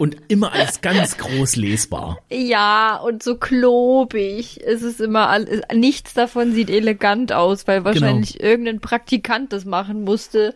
[0.00, 2.18] und immer als ganz groß lesbar.
[2.30, 4.58] Ja, und so klobig.
[4.64, 10.02] Es ist immer alles, nichts davon sieht elegant aus, weil wahrscheinlich irgendein Praktikant das machen
[10.04, 10.54] musste.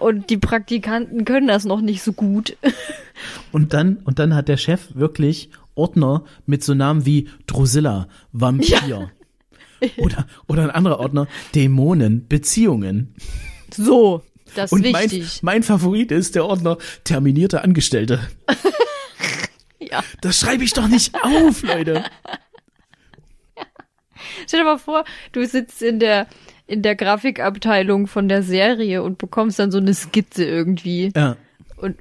[0.00, 2.56] Und die Praktikanten können das noch nicht so gut.
[3.52, 9.10] Und dann, und dann hat der Chef wirklich Ordner mit so Namen wie Drusilla, Vampir.
[9.96, 13.14] Oder, oder ein anderer Ordner, Dämonen, Beziehungen.
[13.74, 14.22] So,
[14.54, 15.42] das ist Und mein, wichtig.
[15.42, 18.20] mein Favorit ist der Ordner terminierte Angestellte.
[19.90, 20.04] Ja.
[20.20, 22.04] Das schreibe ich doch nicht auf, Leute.
[24.46, 26.26] Stell dir mal vor, du sitzt in der,
[26.66, 31.12] in der Grafikabteilung von der Serie und bekommst dann so eine Skizze irgendwie.
[31.16, 31.36] Ja.
[31.76, 31.96] Und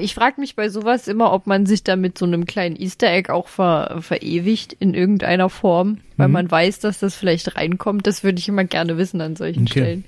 [0.00, 3.10] ich frage mich bei sowas immer, ob man sich da mit so einem kleinen Easter
[3.10, 6.34] Egg auch ver, verewigt in irgendeiner Form, weil Mhm.
[6.34, 8.06] man weiß, dass das vielleicht reinkommt.
[8.06, 9.70] Das würde ich immer gerne wissen an solchen Okay.
[9.80, 10.04] Stellen.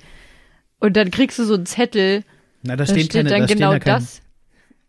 [0.81, 2.25] Und dann kriegst du so einen Zettel,
[2.63, 4.21] Na, da da steht keine, dann da genau ja keine, das.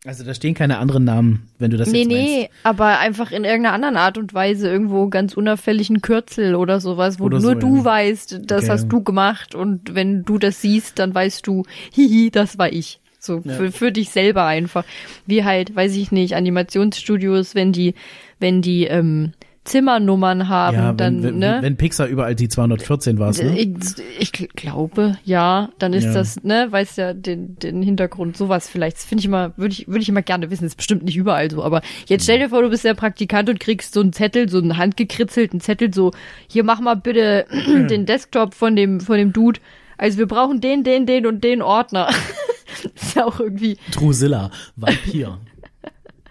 [0.05, 2.27] Also da stehen keine anderen Namen, wenn du das Nee, jetzt meinst.
[2.33, 7.19] nee, aber einfach in irgendeiner anderen Art und Weise irgendwo ganz unauffälligen Kürzel oder sowas,
[7.21, 7.85] wo Oder nur so, du ja.
[7.85, 8.71] weißt, das Okay.
[8.73, 11.63] hast du gemacht und wenn du das siehst, dann weißt du,
[11.93, 12.99] hihi, das war ich.
[13.23, 13.53] So Ja.
[13.53, 14.83] für, für dich selber einfach.
[15.25, 17.93] Wie halt, weiß ich nicht, Animationsstudios, wenn die,
[18.39, 19.31] wenn die ähm,
[19.63, 21.57] Zimmernummern haben, Ja, wenn, dann, wenn, ne?
[21.61, 23.57] wenn Pixar überall die 214 war, ne?
[23.57, 23.77] Ich,
[24.19, 26.13] ich glaube, ja, dann ist Ja.
[26.15, 28.97] das, ne, weiß ja den, den Hintergrund, sowas vielleicht.
[28.97, 30.65] Das finde ich immer, würde ich, würde ich immer gerne wissen.
[30.65, 33.61] ist bestimmt nicht überall so, aber jetzt stell dir vor, du bist der Praktikant und
[33.61, 36.11] kriegst so einen Zettel, so einen handgekritzelten Zettel, so,
[36.49, 37.45] hier mach mal bitte
[37.89, 39.61] den Desktop von dem, von dem Dude.
[39.97, 42.09] Also wir brauchen den, den, den und den Ordner.
[42.95, 45.39] ist ja auch irgendwie Drusilla, Vampir,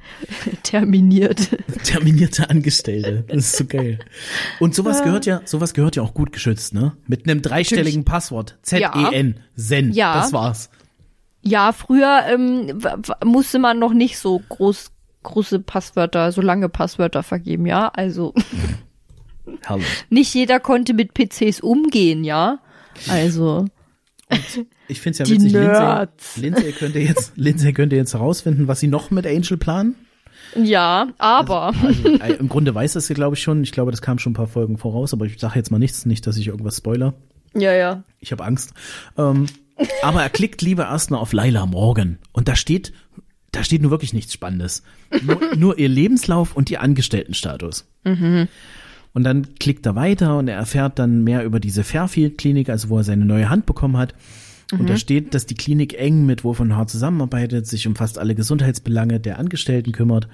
[0.62, 1.48] terminiert.
[1.84, 3.24] terminierte Angestellte.
[3.28, 3.98] Das ist so geil.
[4.60, 6.92] Und sowas gehört ja, sowas gehört ja auch gut geschützt, ne?
[7.06, 8.58] Mit einem dreistelligen Passwort.
[8.62, 9.40] Z-E-N.
[9.56, 9.92] Zen.
[9.92, 10.14] Ja.
[10.14, 10.70] Das war's.
[11.42, 12.80] Ja, früher ähm,
[13.24, 14.92] musste man noch nicht so groß,
[15.24, 17.88] große Passwörter, so lange Passwörter vergeben, ja.
[17.88, 18.32] Also
[19.62, 19.86] Herrlich.
[20.10, 22.60] nicht jeder konnte mit PCs umgehen, ja.
[23.08, 23.64] Also
[24.88, 25.52] Ich find's ja Die witzig.
[25.52, 26.06] Lindsay.
[26.36, 29.94] Lindsay könnte jetzt, Lindsay könnte jetzt herausfinden, was sie noch mit Angel planen.
[30.56, 33.62] ja, aber Also, äh, im Grunde weiß das sie, glaube ich, schon.
[33.62, 36.04] Ich glaube, das kam schon ein paar Folgen voraus, aber ich sage jetzt mal nichts,
[36.06, 37.14] nicht, dass ich irgendwas spoiler.
[37.54, 38.02] ja, ja.
[38.20, 38.72] Ich habe Angst.
[39.16, 39.46] Ähm,
[40.02, 42.18] aber er klickt lieber erstmal auf Laila Morgan.
[42.32, 42.92] Und da steht,
[43.50, 44.82] da steht nur wirklich nichts Spannendes.
[45.22, 47.86] Nur, nur ihr Lebenslauf und ihr Angestelltenstatus.
[49.14, 52.98] Und dann klickt er weiter und er erfährt dann mehr über diese Fairfield-Klinik, also wo
[52.98, 54.14] er seine neue Hand bekommen hat.
[54.78, 58.18] Und da steht, dass die Klinik eng mit Wolf und Hart zusammenarbeitet, sich um fast
[58.18, 60.28] alle Gesundheitsbelange der Angestellten kümmert.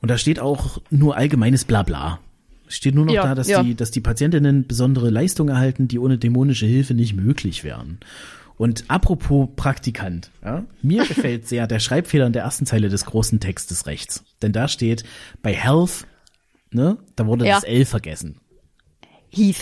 [0.00, 2.20] Und da steht auch nur allgemeines Blabla.
[2.68, 3.62] Es Steht nur noch Ja, da, dass ja.
[3.62, 7.98] die, dass die Patientinnen besondere Leistungen erhalten, die ohne dämonische Hilfe nicht möglich wären.
[8.56, 13.40] Und apropos Praktikant, ja, mir gefällt sehr der Schreibfehler in der ersten Zeile des großen
[13.40, 14.22] Textes rechts.
[14.42, 15.02] Denn da steht,
[15.42, 16.06] bei Health,
[16.72, 17.54] ne, da wurde Ja.
[17.56, 18.38] das L vergessen.
[19.30, 19.60] Heath.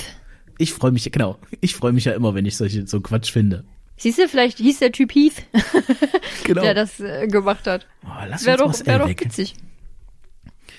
[0.58, 3.64] Ich freue mich, genau, ich freue mich ja immer, wenn ich solche, so Quatsch finde.
[3.96, 5.42] Siehst du, vielleicht hieß der Typ Heath,
[6.44, 6.62] Genau.
[6.62, 7.86] der das äh, gemacht hat.
[8.04, 9.54] oh, lass Wäre uns doch, wär doch witzig.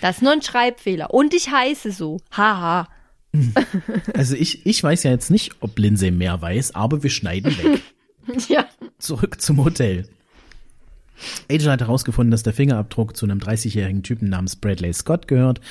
[0.01, 1.13] Das ist nur ein Schreibfehler.
[1.13, 2.21] Und ich heiße so.
[2.31, 2.87] Haha.
[4.13, 7.81] Also ich, ich weiß ja jetzt nicht, ob Lindsay mehr weiß, aber wir schneiden weg.
[8.49, 8.65] ja.
[8.97, 10.07] Zurück zum Hotel.
[11.49, 15.61] Angel hat herausgefunden, dass der Fingerabdruck zu einem 30-jährigen Typen namens Bradley Scott gehört.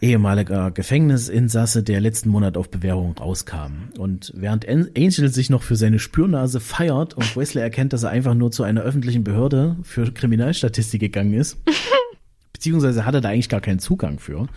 [0.00, 3.90] ehemaliger Gefängnisinsasse, der letzten Monat auf Bewährung rauskam.
[3.98, 8.34] Und während Angel sich noch für seine Spürnase feiert und Wesley erkennt, dass er einfach
[8.34, 11.58] nur zu einer öffentlichen Behörde für Kriminalstatistik gegangen ist,
[12.52, 14.48] beziehungsweise hat er da eigentlich gar keinen Zugang für,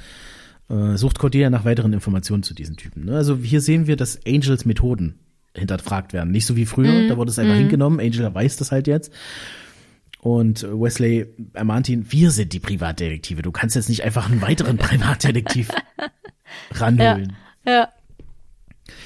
[0.69, 3.05] äh, sucht Cordelia nach weiteren Informationen zu diesen Typen.
[3.05, 3.15] Ne?
[3.15, 5.19] Also hier sehen wir, dass Angels Methoden
[5.55, 6.31] hinterfragt werden.
[6.31, 7.59] Nicht so wie früher, mm, da wurde es einfach mm.
[7.59, 7.99] hingenommen.
[7.99, 9.11] Angel weiß das halt jetzt.
[10.21, 13.41] Und Wesley ermahnt ihn, wir sind die Privatdetektive.
[13.41, 15.69] Du kannst jetzt nicht einfach einen weiteren Privatdetektiv
[16.71, 17.35] ranholen.
[17.65, 17.89] Ja, ja.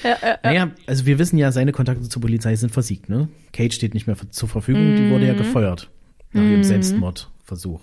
[0.03, 3.29] Ja, ja, Naja, also wir wissen ja, seine Kontakte zur Polizei sind versiegt, ne?
[3.53, 4.97] Kate steht nicht mehr zur Verfügung, mm.
[4.97, 5.37] die wurde ja mhm.
[5.37, 5.89] gefeuert
[6.31, 6.63] nach ihrem mhm.
[6.63, 7.81] Selbstmordversuch.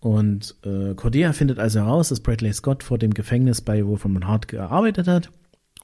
[0.00, 4.48] Und äh, Cordia findet also heraus, dass Bradley Scott vor dem Gefängnis bei Wolfram Hart
[4.48, 5.30] gearbeitet hat.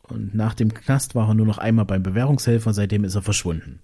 [0.09, 3.81] Und nach dem Knast war er nur noch einmal beim Bewährungshelfer, seitdem ist er verschwunden.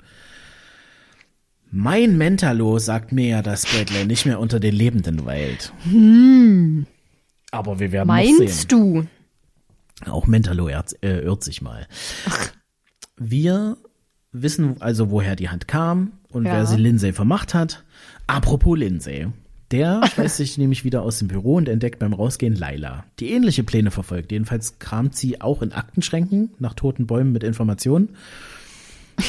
[1.70, 5.72] Mein Mentalo sagt mir ja, dass Bradley nicht mehr unter den Lebenden weilt.
[5.84, 6.86] Hm.
[7.50, 8.68] Aber wir werden Meinst noch sehen.
[8.68, 9.06] du?
[10.10, 11.86] Auch Mentalo irrt, äh, irrt sich mal.
[12.28, 12.52] Ach.
[13.16, 13.76] Wir
[14.32, 16.52] wissen also, woher die Hand kam und ja.
[16.52, 17.84] wer sie Lindsay vermacht hat.
[18.26, 19.28] Apropos Lindsay.
[19.72, 23.64] Der schmeißt sich nämlich wieder aus dem Büro und entdeckt beim Rausgehen Laila, die ähnliche
[23.64, 24.30] Pläne verfolgt.
[24.30, 28.10] Jedenfalls kramt sie auch in Aktenschränken nach toten Bäumen mit Informationen.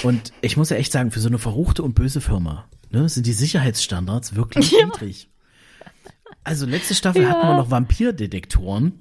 [0.04, 3.26] Und ich muss ja echt sagen, für so eine verruchte und böse Firma ne, sind
[3.26, 4.86] die Sicherheitsstandards wirklich ja.
[4.86, 5.30] niedrig.
[6.44, 7.30] Also letzte Staffel ja.
[7.30, 8.94] hatten wir noch Vampirdetektoren,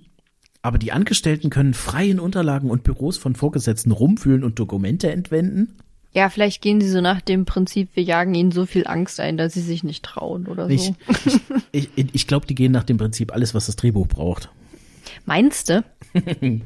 [0.62, 5.76] aber die Angestellten können frei in Unterlagen und Büros von Vorgesetzten rumfühlen und Dokumente entwenden.
[6.14, 9.38] Ja, vielleicht gehen sie so nach dem Prinzip, wir jagen ihnen so viel Angst ein,
[9.38, 10.94] dass sie sich nicht trauen oder so.
[11.08, 11.40] Ich,
[11.72, 14.50] ich, ich, ich glaube, die gehen nach dem Prinzip alles, was das Drehbuch braucht.
[15.24, 15.82] Meinst du?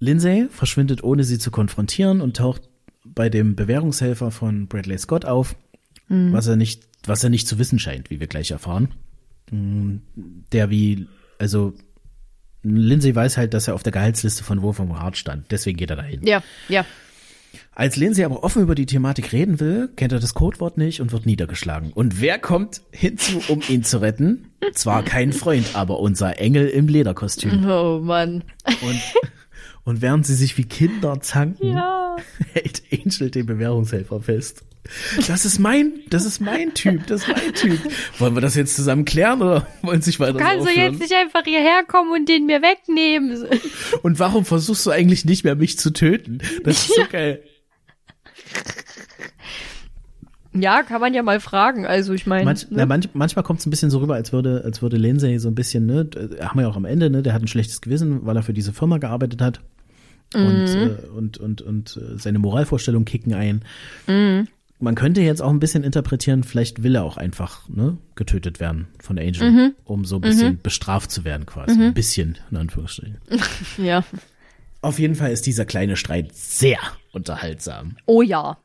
[0.00, 2.62] Lindsay verschwindet, ohne sie zu konfrontieren und taucht
[3.04, 5.56] bei dem Bewährungshelfer von Bradley Scott auf,
[6.08, 6.32] mhm.
[6.32, 8.94] was er nicht, was er nicht zu wissen scheint, wie wir gleich erfahren.
[9.50, 9.96] Mm,
[10.52, 11.74] der wie, also
[12.62, 15.50] Lindsay weiß halt, dass er auf der Gehaltsliste von Wolfram Hart stand.
[15.50, 16.26] Deswegen geht er dahin.
[16.26, 16.84] Ja, ja.
[17.74, 21.12] Als Lindsay aber offen über die Thematik reden will, kennt er das Codewort nicht und
[21.12, 21.92] wird niedergeschlagen.
[21.92, 24.50] Und wer kommt hinzu, um ihn zu retten?
[24.74, 27.64] Zwar kein Freund, aber unser Engel im Lederkostüm.
[27.70, 28.42] Oh Mann.
[28.82, 29.00] Und,
[29.88, 32.16] und während sie sich wie Kinder zanken, ja.
[32.52, 34.62] hält Angel den Bewährungshelfer fest.
[35.26, 37.80] Das ist mein, das ist mein Typ, das ist mein Typ.
[38.18, 41.42] Wollen wir das jetzt zusammen klären oder wollen sich weiter Kannst du jetzt nicht einfach
[41.42, 43.46] hierher kommen und den mir wegnehmen?
[44.02, 46.40] Und warum versuchst du eigentlich nicht mehr mich zu töten?
[46.64, 47.42] Das ist so geil.
[50.52, 51.86] Ja, kann man ja mal fragen.
[51.86, 52.84] Also ich meine, Manch, ne?
[52.84, 55.54] manch, manchmal kommt es ein bisschen so rüber, als würde, als würde Lindsay so ein
[55.54, 56.10] bisschen, ne,
[56.40, 58.52] haben wir ja auch am Ende, ne, der hat ein schlechtes Gewissen, weil er für
[58.52, 59.60] diese Firma gearbeitet hat.
[60.34, 60.46] Mhm.
[60.46, 63.62] Und, äh, und, und, und äh, seine Moralvorstellungen kicken ein.
[64.06, 64.48] Mhm
[64.80, 68.88] man könnte jetzt auch ein bisschen interpretieren, vielleicht will er auch einfach ne, getötet werden
[69.00, 69.74] von Angel, mhm.
[69.84, 70.62] um so ein bisschen mhm.
[70.62, 71.76] bestraft zu werden quasi.
[71.76, 71.82] Mhm.
[71.86, 73.18] Ein bisschen, in Anführungsstrichen.
[73.78, 74.04] ja.
[74.80, 76.78] Auf jeden Fall ist dieser kleine Streit sehr
[77.12, 77.96] unterhaltsam.
[78.06, 78.58] Oh ja.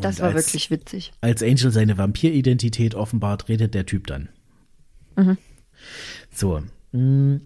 [0.00, 1.12] Das Und war als, wirklich witzig.
[1.20, 4.28] Als Angel seine Vampiridentität offenbart, redet der Typ dann.
[5.16, 5.36] Mhm.
[6.32, 6.62] So.
[6.92, 7.40] Mh, mm,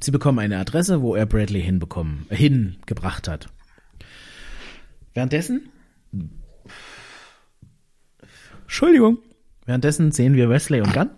[0.00, 3.48] sie bekommen eine Adresse, wo er Bradley hinbekommen, hingebracht hat.
[5.14, 5.70] Währenddessen
[8.66, 9.18] Entschuldigung.
[9.64, 11.10] Währenddessen sehen wir Wesley und Gunn,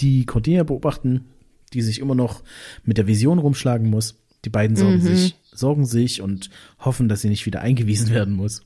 [0.00, 1.26] die Cordelia beobachten,
[1.72, 2.42] die sich immer noch
[2.84, 4.18] mit der Vision rumschlagen muss.
[4.44, 5.02] Die beiden sorgen mhm.
[5.02, 8.62] sich, sorgen sich und hoffen, dass sie nicht wieder eingewiesen werden muss.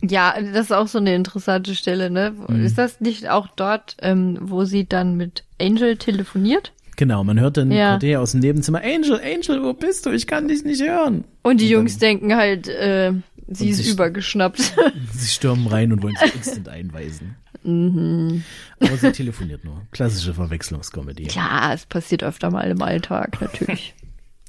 [0.00, 2.34] Ja, das ist auch so eine interessante Stelle, ne?
[2.48, 2.64] Mhm.
[2.64, 6.72] Ist das nicht auch dort, ähm, wo sie dann mit Angel telefoniert?
[7.02, 7.90] Genau, man hört dann ja.
[7.90, 10.10] Cordelia aus dem Nebenzimmer, Angel, Angel, wo bist du?
[10.10, 11.24] Ich kann dich nicht hören.
[11.42, 13.12] Und die und Jungs denken halt, äh,
[13.48, 14.60] Sie ist sie übergeschnappt.
[15.12, 17.34] Sie stürmen rein und wollen sie instant einweisen.
[17.64, 18.44] Mhm.
[18.78, 19.82] Aber sie telefoniert nur.
[19.90, 21.24] Klassische Verwechslungskomödie.
[21.24, 23.94] Klar, es passiert öfter mal im Alltag, natürlich.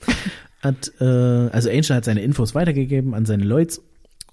[0.62, 3.82] hat, äh, also Angel hat seine Infos weitergegeben an seine Leute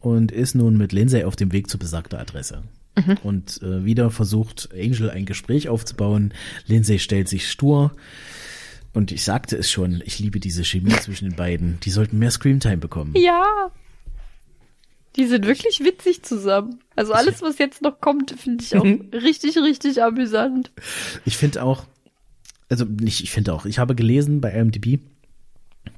[0.00, 2.64] und ist nun mit Lindsay auf dem Weg zur besagter Adresse.
[3.06, 3.18] Mhm.
[3.22, 6.32] Und äh, wieder versucht Angel ein Gespräch aufzubauen.
[6.66, 7.92] Lindsay stellt sich stur.
[8.92, 11.78] Und ich sagte es schon, ich liebe diese Chemie zwischen den beiden.
[11.80, 13.14] Die sollten mehr Screamtime bekommen.
[13.16, 13.70] Ja.
[15.16, 16.80] Die sind wirklich witzig zusammen.
[16.94, 20.70] Also alles, was jetzt noch kommt, finde ich auch richtig, richtig amüsant.
[21.24, 21.84] Ich finde auch,
[22.68, 25.00] also nicht, ich finde auch, ich habe gelesen bei IMDb,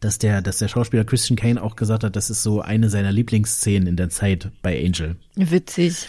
[0.01, 3.13] dass der, dass der Schauspieler Christian Kane auch gesagt hat, das ist so eine seiner
[3.13, 5.17] Lieblingsszenen in der Zeit bei Angel.
[5.37, 6.07] Witzig.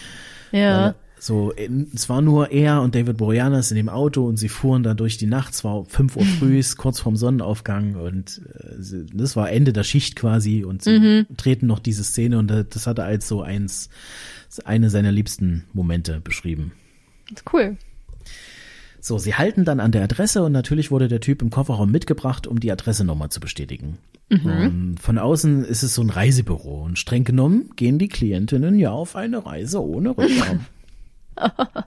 [0.54, 0.94] Ja.
[1.18, 1.54] So,
[1.94, 5.16] es war nur er und David Boreanaz in dem Auto und sie fuhren da durch
[5.16, 5.54] die Nacht.
[5.54, 10.16] Es war fünf Uhr früh, kurz vorm Sonnenaufgang und äh, das war Ende der Schicht
[10.16, 11.26] quasi und sie mhm.
[11.36, 13.88] treten noch diese Szene und das hat er als so eins,
[14.64, 16.72] eine seiner liebsten Momente beschrieben.
[17.50, 17.78] Cool.
[19.06, 22.46] So, sie halten dann an der Adresse und natürlich wurde der Typ im Kofferraum mitgebracht,
[22.46, 23.98] um die Adresse nochmal zu bestätigen.
[24.30, 28.92] Und von außen ist es so ein Reisebüro und streng genommen gehen die Klientinnen ja
[28.92, 30.60] auf eine Reise ohne Rückraum.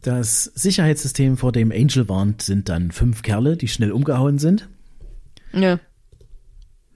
[0.00, 4.68] Das Sicherheitssystem, vor dem Angel warnt, sind dann fünf Kerle, die schnell umgehauen sind.
[5.52, 5.80] Ja.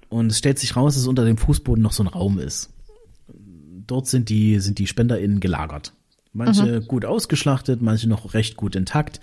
[0.09, 2.71] Und es stellt sich raus, dass unter dem Fußboden noch so ein Raum ist.
[3.87, 5.93] Dort sind die, sind die SpenderInnen gelagert.
[6.33, 9.21] Manche gut ausgeschlachtet, manche noch recht gut intakt.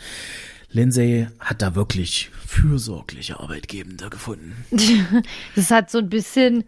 [0.72, 4.54] Lindsay hat da wirklich fürsorgliche Arbeitgebende gefunden.
[5.56, 6.64] Das hat so ein bisschen,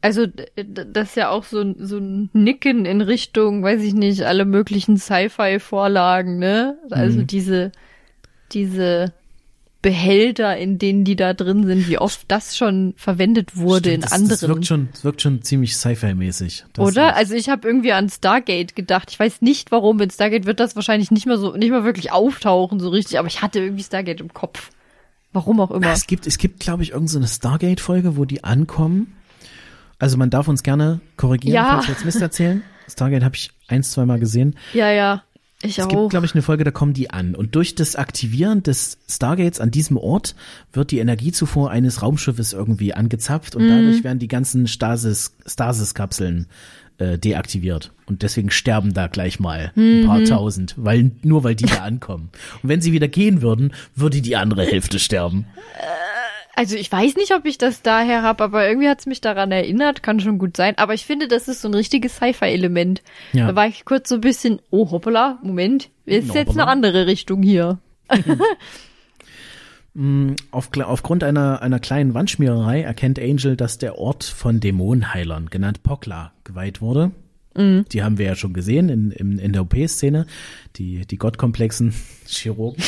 [0.00, 4.22] also das ist ja auch so, ein- so ein Nicken in Richtung, weiß ich nicht,
[4.22, 6.76] alle möglichen Sci-Fi-Vorlagen, ne?
[6.90, 7.70] Also diese,
[8.52, 9.12] diese
[9.86, 14.00] Behälter, in denen die da drin sind, wie oft das schon verwendet wurde Stimmt, in
[14.00, 14.30] das, anderen.
[14.30, 16.64] Das wirkt schon, das wirkt schon ziemlich Sci-Fi-mäßig.
[16.76, 17.14] Oder?
[17.14, 19.12] Also ich habe irgendwie an Stargate gedacht.
[19.12, 20.00] Ich weiß nicht warum.
[20.00, 23.28] In Stargate wird das wahrscheinlich nicht mehr so, nicht mehr wirklich auftauchen so richtig, aber
[23.28, 24.70] ich hatte irgendwie Stargate im Kopf.
[25.32, 25.92] Warum auch immer.
[25.92, 29.14] Es gibt, es gibt, glaube ich, irgendeine so Stargate-Folge, wo die ankommen.
[30.00, 31.74] Also man darf uns gerne korrigieren, Ja.
[31.74, 32.64] falls wir jetzt Mist erzählen.
[32.88, 34.56] Stargate habe ich ein, zwei Mal gesehen.
[34.74, 35.22] Ja, ja.
[35.62, 35.88] Ich Es auch.
[35.88, 37.34] gibt, glaube ich, eine Folge, da kommen die an.
[37.34, 40.34] Und durch das Aktivieren des Stargates an diesem Ort
[40.72, 46.46] wird die Energiezufuhr eines Raumschiffes irgendwie angezapft und dadurch werden die ganzen Stasis, Stasis-Kapseln
[46.98, 47.92] äh, deaktiviert.
[48.06, 52.30] Und deswegen sterben da gleich mal ein paar tausend, weil, nur weil die da ankommen.
[52.62, 55.46] Und wenn sie wieder gehen würden, würde die andere Hälfte sterben.
[56.56, 60.02] Also ich weiß nicht, ob ich das daher habe, aber irgendwie hat's mich daran erinnert,
[60.02, 60.72] kann schon gut sein.
[60.78, 63.02] Aber ich finde, das ist so ein richtiges Sci-Fi-Element.
[63.34, 63.48] Ja.
[63.48, 66.62] Da war ich kurz so ein bisschen, oh hoppala, Moment, ist jetzt Hoppala.
[66.62, 67.78] eine andere Richtung hier.
[70.50, 76.32] Auf, aufgrund einer, einer kleinen Wandschmiererei erkennt Angel, dass der Ort von Dämonenheilern, genannt Pokla,
[76.44, 77.12] geweiht wurde.
[77.56, 80.26] Die haben wir ja schon gesehen in, in, in der OP-Szene,
[80.76, 81.94] die, die gottkomplexen
[82.26, 82.82] Chirurgen.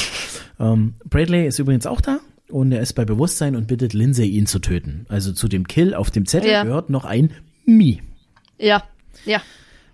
[0.60, 4.46] ähm, Bradley ist übrigens auch da und er ist bei Bewusstsein und bittet Lindsay, ihn
[4.46, 5.06] zu töten.
[5.08, 6.64] Also zu dem Kill auf dem Zettel Ja.
[6.64, 7.32] gehört noch ein
[7.64, 8.02] Mi.
[8.58, 8.84] Ja,
[9.24, 9.40] ja.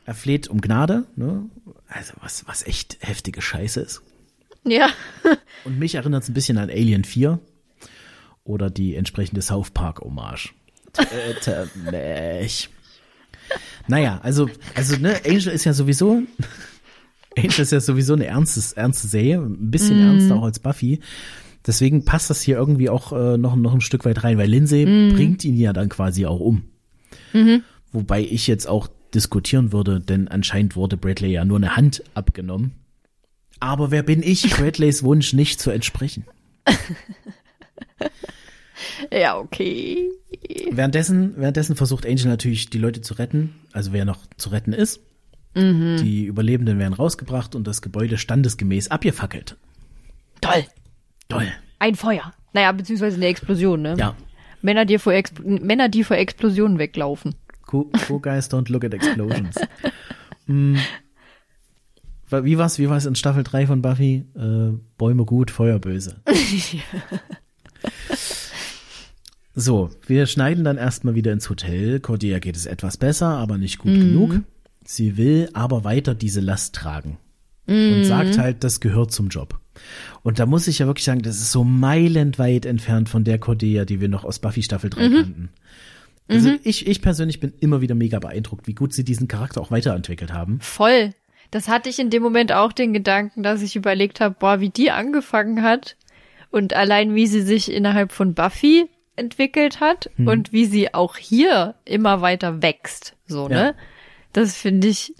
[0.06, 1.46] Er fleht um Gnade, ne?
[1.88, 4.02] also was, was echt heftige Scheiße ist.
[4.64, 4.88] Ja.
[5.64, 7.38] Und mich erinnert es ein bisschen an Alien 4
[8.44, 10.52] oder die entsprechende South Park Hommage.
[10.92, 12.68] Töte mich.
[13.88, 16.22] Naja, also, also, ne, Angel ist ja sowieso,
[17.36, 21.00] Angel ist ja sowieso eine ernstes, ernste Serie, ein bisschen ernster auch als Buffy.
[21.66, 24.84] Deswegen passt das hier irgendwie auch äh, noch, noch ein Stück weit rein, weil Lindsay
[24.84, 26.64] bringt ihn ja dann quasi auch um.
[27.92, 32.72] Wobei ich jetzt auch diskutieren würde, denn anscheinend wurde Bradley ja nur eine Hand abgenommen.
[33.60, 36.24] Aber wer bin ich, Bradleys Wunsch nicht zu entsprechen?
[39.12, 40.10] Ja, okay.
[40.70, 45.00] Währenddessen, währenddessen versucht Angel natürlich, die Leute zu retten, also wer noch zu retten ist.
[45.56, 49.56] Die Überlebenden werden rausgebracht und das Gebäude standesgemäß abgefackelt.
[50.40, 50.64] Toll.
[51.28, 51.46] Toll.
[51.78, 52.32] Ein Feuer.
[52.52, 53.96] Naja, beziehungsweise eine Explosion, ne?
[53.98, 54.14] Ja.
[54.62, 57.34] Männer, die vor, Expl Männer, die vor Explosionen weglaufen.
[57.72, 59.56] Cool, cool guys don't look at explosions.
[62.30, 64.24] Wa- Wie war's, wie war's in Staffel 3 von Buffy?
[64.36, 66.20] Äh, Bäume gut, Feuer böse.
[69.56, 72.00] So, wir schneiden dann erstmal wieder ins Hotel.
[72.00, 74.40] Cordelia geht es etwas besser, aber nicht gut genug.
[74.84, 77.18] Sie will aber weiter diese Last tragen.
[77.66, 79.58] Und sagt halt, das gehört zum Job.
[80.22, 83.84] Und da muss ich ja wirklich sagen, das ist so meilenweit entfernt von der Cordelia,
[83.84, 85.48] die wir noch aus Buffy Staffel 3 kannten.
[86.28, 89.70] Also ich, ich persönlich bin immer wieder mega beeindruckt, wie gut sie diesen Charakter auch
[89.70, 90.58] weiterentwickelt haben.
[90.60, 91.10] Voll.
[91.50, 94.70] Das hatte ich in dem Moment auch den Gedanken, dass ich überlegt habe, boah, wie
[94.70, 95.96] die angefangen hat
[96.50, 101.74] und allein wie sie sich innerhalb von Buffy entwickelt hat und wie sie auch hier
[101.84, 103.48] immer weiter wächst, so, Ja.
[103.48, 103.74] ne?
[104.32, 105.14] Das finde ich,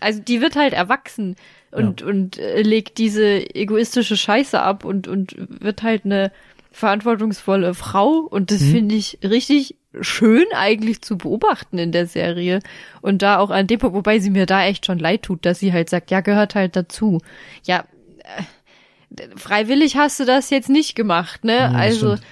[0.00, 1.36] also die wird halt erwachsen
[1.72, 6.30] und, und äh, legt diese egoistische Scheiße ab und, und wird halt eine
[6.70, 12.60] verantwortungsvolle Frau und das finde ich richtig schön eigentlich zu beobachten in der Serie
[13.02, 15.58] und da auch an dem Punkt, wobei sie mir da echt schon leid tut, dass
[15.58, 17.20] sie halt sagt, ja, gehört halt dazu.
[17.64, 17.84] Ja,
[18.20, 21.58] äh, freiwillig hast du das jetzt nicht gemacht, ne?
[21.58, 22.26] das also, stimmt.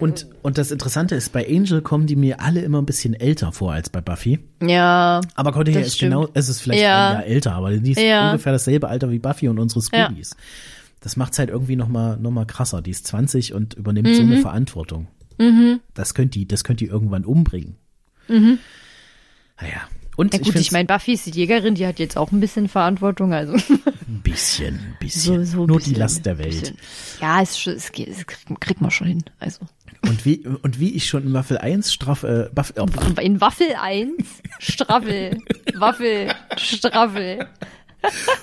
[0.00, 3.52] Und, und das Interessante ist, bei Angel kommen die mir alle immer ein bisschen älter
[3.52, 4.38] vor als bei Buffy.
[4.62, 6.12] ja, Aber Cordelia ist stimmt.
[6.12, 7.08] genau, es ist vielleicht Ja.
[7.08, 8.30] ein Jahr älter, aber die ist Ja.
[8.30, 10.06] ungefähr dasselbe Alter wie Buffy und unsere Ja.
[10.06, 10.34] Scoobies.
[11.00, 12.80] Das macht's halt irgendwie noch mal, noch mal krasser.
[12.82, 14.32] Die ist 20 und übernimmt so Mhm.
[14.32, 15.08] eine Verantwortung.
[15.94, 17.76] Das könnte die, das könnte die irgendwann umbringen.
[18.28, 18.58] Naja.
[20.16, 22.32] Und ja ich, gut, find's ich meine, Buffy ist die Jägerin, die hat jetzt auch
[22.32, 25.44] ein bisschen Verantwortung, also ein bisschen, ein bisschen.
[25.44, 26.60] so, so Nur bisschen, die Last der Welt.
[26.60, 26.78] bisschen.
[27.20, 29.60] Ja, es, es, es kriegt, kriegt man schon hin, also.
[30.02, 32.86] Und wie, und wie ich schon in Waffel 1 straff, äh, Buff, oh,
[33.20, 34.12] In Waffel 1,
[34.58, 35.38] Straffel,
[35.74, 37.46] Waffel, Straffel.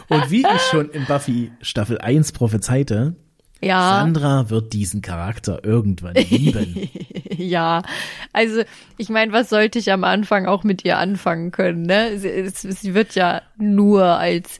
[0.09, 3.15] Und wie ich schon in Buffy Staffel 1 prophezeite,
[3.63, 3.99] Ja.
[3.99, 6.89] Sandra wird diesen Charakter irgendwann lieben.
[7.35, 7.81] Ja,
[8.31, 8.61] also
[8.97, 11.81] ich meine, was sollte ich am Anfang auch mit ihr anfangen können?
[11.81, 12.19] Ne?
[12.19, 14.59] Sie, sie wird ja nur als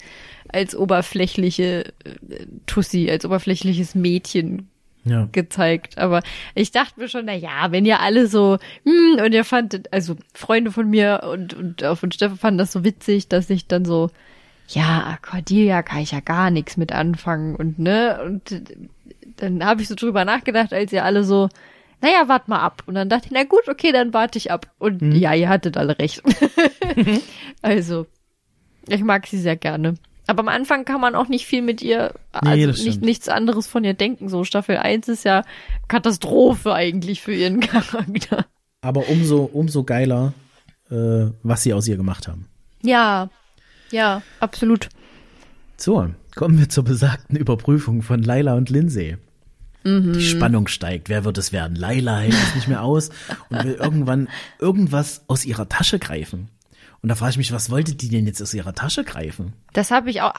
[0.51, 4.69] als oberflächliche äh, Tussi, als oberflächliches Mädchen
[5.03, 5.27] Ja.
[5.31, 5.97] gezeigt.
[5.99, 6.21] Aber
[6.55, 10.15] ich dachte mir schon, na ja, wenn ihr alle so, hm, und ihr fandet, also
[10.33, 13.85] Freunde von mir und, und auch von Steffen fanden das so witzig, dass ich dann
[13.85, 14.09] so,
[14.68, 18.61] ja, Cordelia kann ich ja gar nichts mit anfangen und ne, und äh,
[19.38, 21.49] dann habe ich so drüber nachgedacht, als ihr alle so,
[22.01, 22.84] naja, wart mal ab.
[22.86, 24.68] Und dann dachte ich, na gut, okay, dann warte ich ab.
[24.78, 26.22] Und ja, ihr hattet alle recht.
[27.61, 28.05] also,
[28.88, 29.95] ich mag sie sehr gerne.
[30.28, 33.30] Aber am Anfang kann man auch nicht viel mit ihr, Nee, also das nicht, nichts
[33.30, 34.30] anderes von ihr denken.
[34.30, 35.43] So, Staffel 1 ist ja
[35.88, 38.45] Katastrophe eigentlich für ihren Charakter.
[38.82, 40.34] Aber umso, umso geiler,
[40.89, 42.47] äh, was sie aus ihr gemacht haben.
[42.82, 43.30] Ja,
[43.93, 44.89] ja, absolut.
[45.77, 49.17] So, kommen wir zur besagten Überprüfung von Laila und Lindsay.
[49.85, 51.09] Die Spannung steigt.
[51.09, 51.75] Wer wird es werden?
[51.75, 53.09] Laila hält es nicht mehr aus
[53.49, 56.47] und will irgendwann irgendwas aus ihrer Tasche greifen.
[57.01, 59.51] Und da frage ich mich, was wollte die denn jetzt aus ihrer Tasche greifen?
[59.73, 60.31] Das habe ich auch,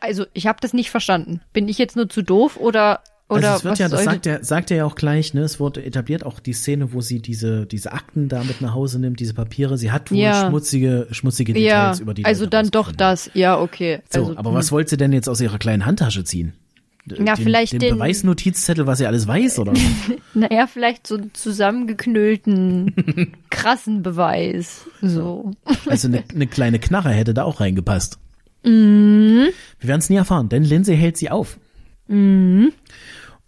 [0.00, 1.40] also ich habe das nicht verstanden.
[1.54, 3.00] Bin ich jetzt nur zu doof oder
[3.30, 5.42] oder also es wird ja, das sagt er, sagt er ja auch gleich, ne?
[5.42, 8.98] Es wurde etabliert auch die Szene, wo sie diese, diese Akten da mit nach Hause
[8.98, 9.78] nimmt, diese Papiere.
[9.78, 10.48] Sie hat wohl Ja.
[10.48, 11.58] schmutzige, schmutzige ja,
[11.90, 13.30] Details über die also dann doch das.
[13.34, 14.00] Ja, okay.
[14.12, 16.52] So, also, aber was wollte sie denn jetzt aus ihrer kleinen Handtasche ziehen?
[17.06, 19.72] Na, den, vielleicht den, den- Beweisnotizzettel, was sie alles weiß, oder?
[20.34, 24.86] Naja, vielleicht so einen zusammengeknüllten, krassen Beweis.
[25.02, 25.52] So.
[25.86, 28.18] Also eine, eine kleine Knarre hätte da auch reingepasst.
[28.64, 29.48] Mhm.
[29.80, 31.58] Wir werden es nie erfahren, denn Lindsay hält sie auf.
[32.08, 32.72] Mhm.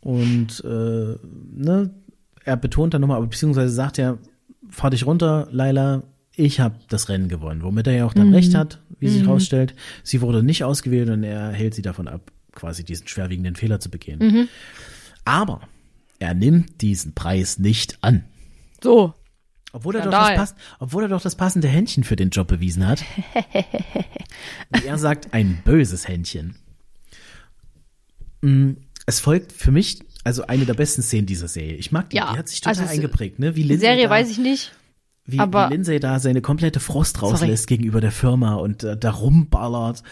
[0.03, 1.17] Und äh,
[1.55, 1.91] ne,
[2.45, 4.19] er betont dann nochmal, beziehungsweise sagt er,
[4.69, 6.03] fahr dich runter, Laila,
[6.35, 7.63] ich habe das Rennen gewonnen.
[7.63, 8.35] Womit er ja auch dann Mhm.
[8.35, 9.75] recht hat, wie sich rausstellt.
[10.03, 13.91] Sie wurde nicht ausgewählt und er hält sie davon ab, quasi diesen schwerwiegenden Fehler zu
[13.91, 14.19] begehen.
[14.19, 14.49] Mhm.
[15.25, 15.61] Aber
[16.19, 18.25] er nimmt diesen Preis nicht an.
[18.83, 19.15] So.
[19.75, 22.87] Obwohl er, doch das pass obwohl er doch das passende Händchen für den Job bewiesen
[22.87, 23.03] hat.
[24.71, 26.57] Wie er sagt, ein böses Händchen.
[28.43, 28.73] Mm,
[29.07, 31.75] Es folgt für mich also eine der besten Szenen dieser Serie.
[31.75, 33.57] Ich mag die, Ja, die hat sich total also eingeprägt, ne?
[33.57, 34.73] Wie Die Lindsay Serie da, weiß ich nicht.
[35.25, 39.11] wie, aber- wie Lindsay da seine komplette Frost rauslässt gegenüber der Firma und äh, da
[39.11, 40.03] rumballert.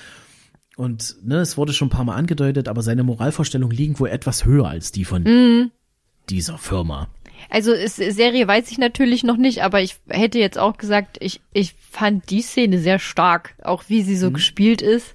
[0.77, 4.45] Und ne, es wurde schon ein paar Mal angedeutet, aber seine Moralvorstellungen liegen wohl etwas
[4.45, 5.71] höher als die von Mhm.
[6.31, 7.09] dieser Firma.
[7.49, 11.41] Also es, Serie weiß ich natürlich noch nicht, aber ich hätte jetzt auch gesagt, ich,
[11.53, 15.15] ich fand die Szene sehr stark, auch wie sie so gespielt ist.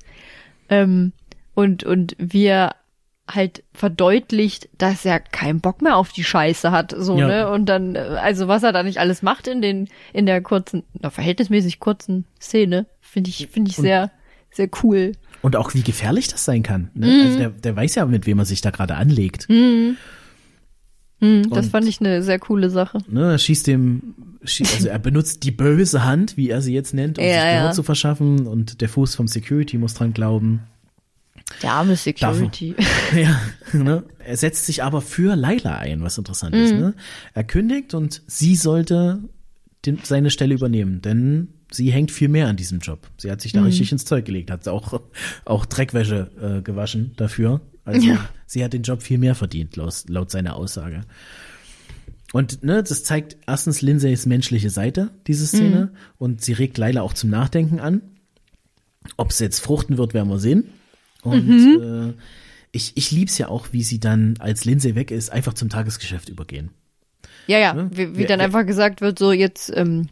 [0.69, 1.11] Ähm,
[1.53, 2.76] und, und wie er
[3.30, 7.28] halt verdeutlicht, dass er keinen Bock mehr auf die Scheiße hat, so, Ja.
[7.28, 7.49] ne?
[7.49, 10.84] Und dann, äh, also was er da nicht alles macht in den, in der kurzen,
[11.01, 14.11] na, verhältnismäßig kurzen Szene, finde ich, finde ich sehr,
[14.51, 15.13] sehr cool.
[15.41, 16.91] Und auch wie gefährlich das sein kann.
[16.93, 17.07] Ne?
[17.07, 17.21] Mhm.
[17.26, 19.47] Also der, der weiß ja, mit wem er sich da gerade anlegt.
[19.49, 19.97] Hm,
[21.49, 22.99] das Und- fand ich eine sehr coole Sache.
[23.07, 27.17] Ne, er schießt dem, also er benutzt die böse Hand, wie er sie jetzt nennt,
[27.17, 27.71] um Ja, sich Gehör ja.
[27.71, 30.61] zu verschaffen und der Fuß vom Security muss dran glauben.
[31.61, 32.75] Der arme Security.
[33.15, 33.39] Ja,
[33.71, 34.03] ne?
[34.19, 36.73] Er setzt sich aber für Laila ein, was interessant ist.
[36.73, 36.79] Mhm.
[36.79, 36.93] Ne?
[37.33, 39.19] Er kündigt und sie sollte
[39.85, 43.07] den, seine Stelle übernehmen, denn sie hängt viel mehr an diesem Job.
[43.17, 44.99] Sie hat sich da richtig ins Zeug gelegt, hat auch,
[45.45, 47.61] auch Dreckwäsche äh, gewaschen dafür.
[47.83, 48.27] Also Ja.
[48.47, 51.01] sie hat den Job viel mehr verdient, laut, laut seiner Aussage.
[52.33, 55.97] Und ne, das zeigt erstens Lindsays menschliche Seite, diese Szene, Mhm.
[56.17, 58.01] und sie regt Laila auch zum Nachdenken an.
[59.17, 60.65] Ob es jetzt fruchten wird, werden wir sehen.
[61.26, 62.13] Und Mhm.
[62.17, 62.21] äh,
[62.71, 66.30] ich, ich lieb's ja auch, wie sie dann, als Lindsay weg ist, einfach zum Tagesgeschäft
[66.30, 66.71] übergehen.
[67.47, 67.89] Ja, ja, Ne?
[67.91, 70.07] wie, wie Wer- dann wer- einfach gesagt wird, so jetzt, ähm,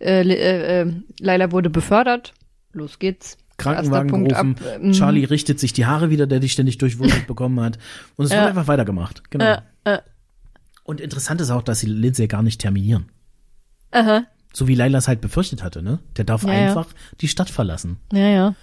[0.00, 2.34] äh, äh, äh, Laila wurde befördert,
[2.72, 3.38] los geht's.
[3.58, 7.60] Krankenwagen gerufen, ab, ähm, Charlie richtet sich die Haare wieder, der die ständig durchwurzelt bekommen
[7.60, 7.78] hat.
[8.16, 8.38] Und es Ja.
[8.38, 9.30] wird einfach weitergemacht.
[9.30, 9.58] Genau.
[10.84, 13.06] Und interessant ist auch, dass sie Lindsay gar nicht terminieren.
[13.92, 16.00] aha, So wie Laila es halt befürchtet hatte, ne?
[16.16, 16.66] Der darf Ja, ja.
[16.68, 16.88] einfach
[17.20, 17.98] die Stadt verlassen.
[18.12, 18.54] ja, ja.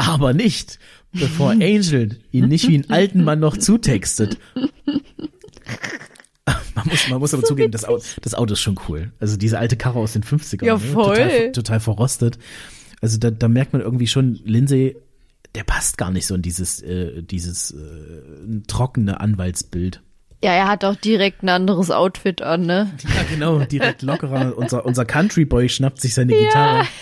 [0.00, 0.78] Aber nicht,
[1.12, 4.38] bevor Angel ihn nicht wie einen alten Mann noch zutextet.
[6.74, 9.12] Man muss, man muss aber zugeben, das Auto, das Auto ist schon cool.
[9.20, 10.64] Also diese alte Karre aus den 50ern.
[10.64, 10.80] Ja, ne?
[10.80, 11.16] voll.
[11.16, 12.38] Total, total verrostet.
[13.02, 14.96] Also da, da merkt man irgendwie schon, Lindsay,
[15.54, 20.00] der passt gar nicht so in dieses, äh, dieses äh, trockene Anwaltsbild.
[20.42, 22.90] Ja, er hat auch direkt ein anderes Outfit an, ne?
[23.04, 24.56] Ja, genau, direkt lockerer.
[24.56, 26.86] unser, unser Country Boy schnappt sich seine Gitarre.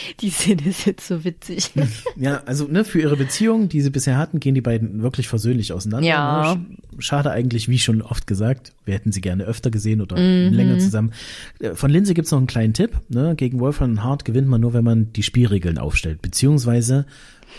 [0.20, 1.70] Die Szene ist jetzt so witzig.
[2.16, 5.72] Ja, also ne, für ihre Beziehung, die sie bisher hatten, gehen die beiden wirklich versöhnlich
[5.72, 6.08] auseinander.
[6.08, 6.54] Ja.
[6.56, 6.66] Ne?
[6.98, 11.12] Schade eigentlich, wie schon oft gesagt, wir hätten sie gerne öfter gesehen oder länger zusammen.
[11.60, 13.00] Äh, Von Lindsay gibt's noch einen kleinen Tipp.
[13.08, 13.34] Ne?
[13.36, 16.22] Gegen Wolfram Hart gewinnt man nur, wenn man die Spielregeln aufstellt.
[16.22, 17.06] Beziehungsweise,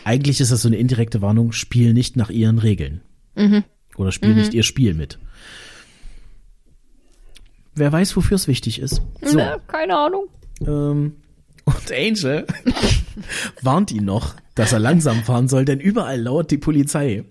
[0.03, 3.01] eigentlich ist das so eine indirekte Warnung, spiel nicht nach ihren Regeln.
[3.95, 5.19] Oder spiel nicht ihr Spiel mit.
[7.75, 9.01] Wer weiß, wofür es wichtig ist.
[9.21, 9.37] So.
[9.37, 9.59] Ne?
[9.67, 10.27] Keine Ahnung.
[10.65, 11.13] Ähm,
[11.75, 12.45] und Angel
[13.61, 17.23] warnt ihn noch, dass er langsam fahren soll, denn überall lauert die Polizei.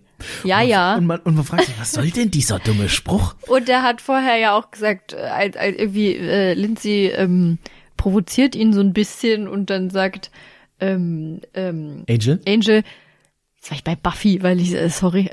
[0.44, 0.96] Ja, ja.
[0.96, 3.36] Und man, und man fragt sich, was soll denn dieser dumme Spruch?
[3.46, 7.58] Und er hat vorher ja auch gesagt, äh, als, als irgendwie äh, Lindsay ähm,
[7.96, 10.30] provoziert ihn so ein bisschen und dann sagt
[10.80, 12.40] ähm, ähm, Angel?
[12.46, 12.82] Angel,
[13.56, 15.30] jetzt war ich bei Buffy, weil ich, äh, sorry,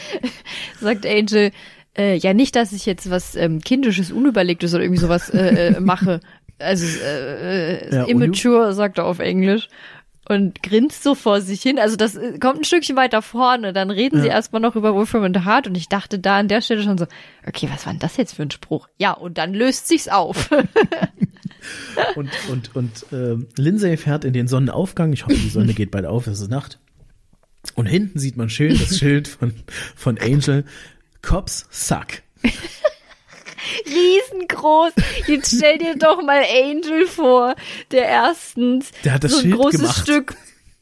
[0.80, 1.50] sagt Angel,
[1.96, 5.80] äh, ja nicht, dass ich jetzt was ähm, kindisches, unüberlegtes oder irgendwie sowas äh, äh,
[5.80, 6.20] mache.
[6.62, 9.68] Also äh, äh, Ja, immature, sagt er auf Englisch.
[10.28, 11.80] Und grinst so vor sich hin.
[11.80, 13.72] Also das äh, kommt ein Stückchen weiter vorne.
[13.72, 14.34] Dann reden sie Ja.
[14.34, 17.06] erstmal noch über Wolfram und Hart und ich dachte da an der Stelle schon so,
[17.46, 18.88] okay, was war denn das jetzt für ein Spruch?
[18.98, 20.48] Ja, und dann löst sich's auf.
[22.16, 25.12] Und, und, und ähm, Lindsay fährt in den Sonnenaufgang.
[25.12, 26.80] Ich hoffe, die Sonne geht bald auf, es ist Nacht.
[27.76, 29.54] Und hinten sieht man schön das Schild von,
[29.94, 30.64] von Angel.
[31.22, 32.08] Cops suck.
[33.86, 34.92] Riesengroß.
[35.26, 37.54] Jetzt stell dir doch mal Angel vor,
[37.90, 39.98] der erstens Der hat das so ein Schild großes gemacht.
[39.98, 40.36] Stück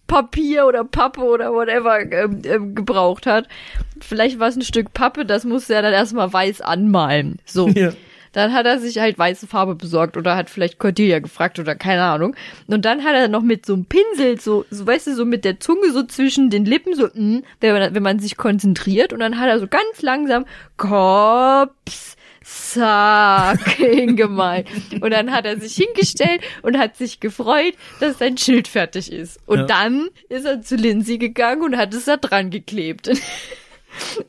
[0.07, 3.47] Papier oder Pappe oder whatever ähm, ähm, gebraucht hat.
[4.01, 7.39] Vielleicht war es ein Stück Pappe, das musste er dann erstmal weiß anmalen.
[7.45, 7.69] So.
[7.69, 7.93] Ja.
[8.33, 12.03] Dann hat er sich halt weiße Farbe besorgt oder hat vielleicht Cordelia gefragt oder keine
[12.03, 12.37] Ahnung.
[12.69, 15.45] Und dann hat er noch mit so einem Pinsel, so, so weißt du, so mit
[15.45, 19.13] der Zunge so zwischen den Lippen, so, mm, wenn, man, wenn man sich konzentriert.
[19.13, 20.45] Und dann hat er so ganz langsam
[20.77, 24.67] Cops Suck hingemalt.
[25.01, 29.39] Und dann hat er sich hingestellt und hat sich gefreut, dass sein Schild fertig ist.
[29.47, 29.65] Und Ja.
[29.67, 33.11] dann ist er zu Lindsay gegangen und hat es da dran geklebt.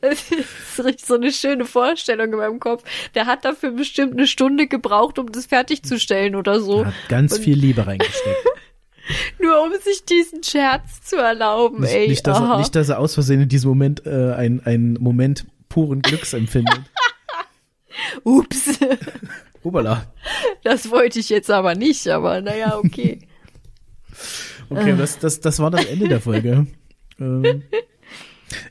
[0.00, 2.82] Das ist so eine schöne Vorstellung in meinem Kopf.
[3.14, 6.84] Der hat dafür bestimmt eine Stunde gebraucht, um das fertigzustellen oder so.
[6.84, 8.44] Hat ganz Und viel Liebe reingesteckt.
[9.40, 12.08] Nur um sich diesen Scherz zu erlauben, Nicht, ey.
[12.08, 15.46] nicht, dass er, nicht, dass er aus Versehen in diesem Moment äh, ein, ein Moment
[15.68, 16.80] puren Glücks empfindet.
[18.24, 18.78] Ups.
[19.62, 20.12] Obala.
[20.64, 23.20] Das wollte ich jetzt aber nicht, aber naja, okay.
[24.70, 26.66] Okay, das, das, das war das Ende der Folge.
[27.20, 27.62] ähm,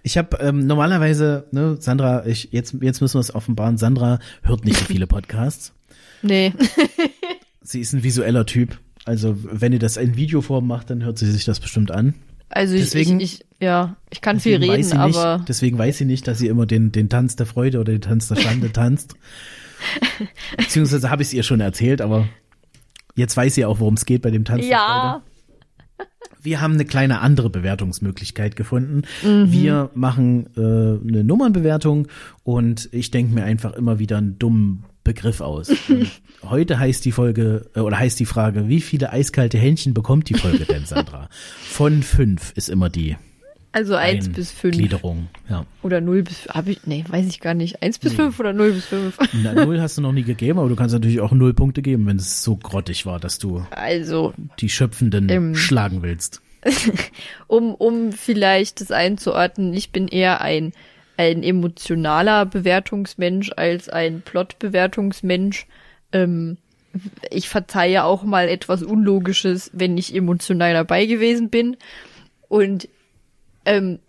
[0.01, 3.77] ich habe ähm, normalerweise, ne, Sandra, ich jetzt jetzt müssen wir es offenbaren.
[3.77, 5.73] Sandra hört nicht so viele Podcasts.
[6.23, 6.53] Nee.
[7.61, 8.79] Sie ist ein visueller Typ.
[9.05, 12.15] Also wenn ihr das in Videoform macht, dann hört sie sich das bestimmt an.
[12.51, 15.97] Also ich, Deswegen- ich, ich, ja, ich kann viel reden, sie nicht, aber deswegen weiß
[15.99, 18.71] sie nicht, dass sie immer den den Tanz der Freude oder den Tanz der Schande
[18.73, 19.15] tanzt.
[20.57, 22.27] Beziehungsweise habe ich es ihr schon erzählt, aber
[23.15, 24.89] jetzt weiß sie auch, worum es geht bei dem Tanz der Freude.
[24.99, 25.21] ja,
[26.41, 29.03] Wir haben eine kleine andere Bewertungsmöglichkeit gefunden.
[29.23, 29.51] Mhm.
[29.51, 32.07] Wir machen äh, eine Nummernbewertung
[32.43, 35.71] und ich denke mir einfach immer wieder einen dummen Begriff aus.
[36.43, 40.35] Heute heißt die Folge äh, oder heißt die Frage, wie viele eiskalte Händchen bekommt die
[40.35, 41.29] Folge denn, Sandra?
[41.61, 43.15] Von fünf ist immer die
[43.73, 45.29] also eins bis fünf Gliederung.
[45.49, 45.65] Ja.
[45.81, 47.81] oder null bis, hab ich, nee, weiß ich gar nicht.
[47.81, 49.17] Eins bis fünf oder null bis fünf.
[49.43, 52.05] Na, null hast du noch nie gegeben, aber du kannst natürlich auch null Punkte geben,
[52.05, 55.55] wenn es so grottig war, dass du Also, die Schöpfenden Ähm.
[55.55, 56.41] schlagen willst.
[57.47, 60.73] um, um vielleicht das einzuordnen, ich bin eher ein,
[61.22, 65.67] ein emotionaler Bewertungsmensch als ein Plot-Bewertungsmensch.
[66.11, 66.57] Ähm,
[67.30, 71.78] ich verzeihe auch mal etwas Unlogisches, wenn ich emotional dabei gewesen bin.
[72.47, 72.89] Und
[73.65, 73.99] ähm,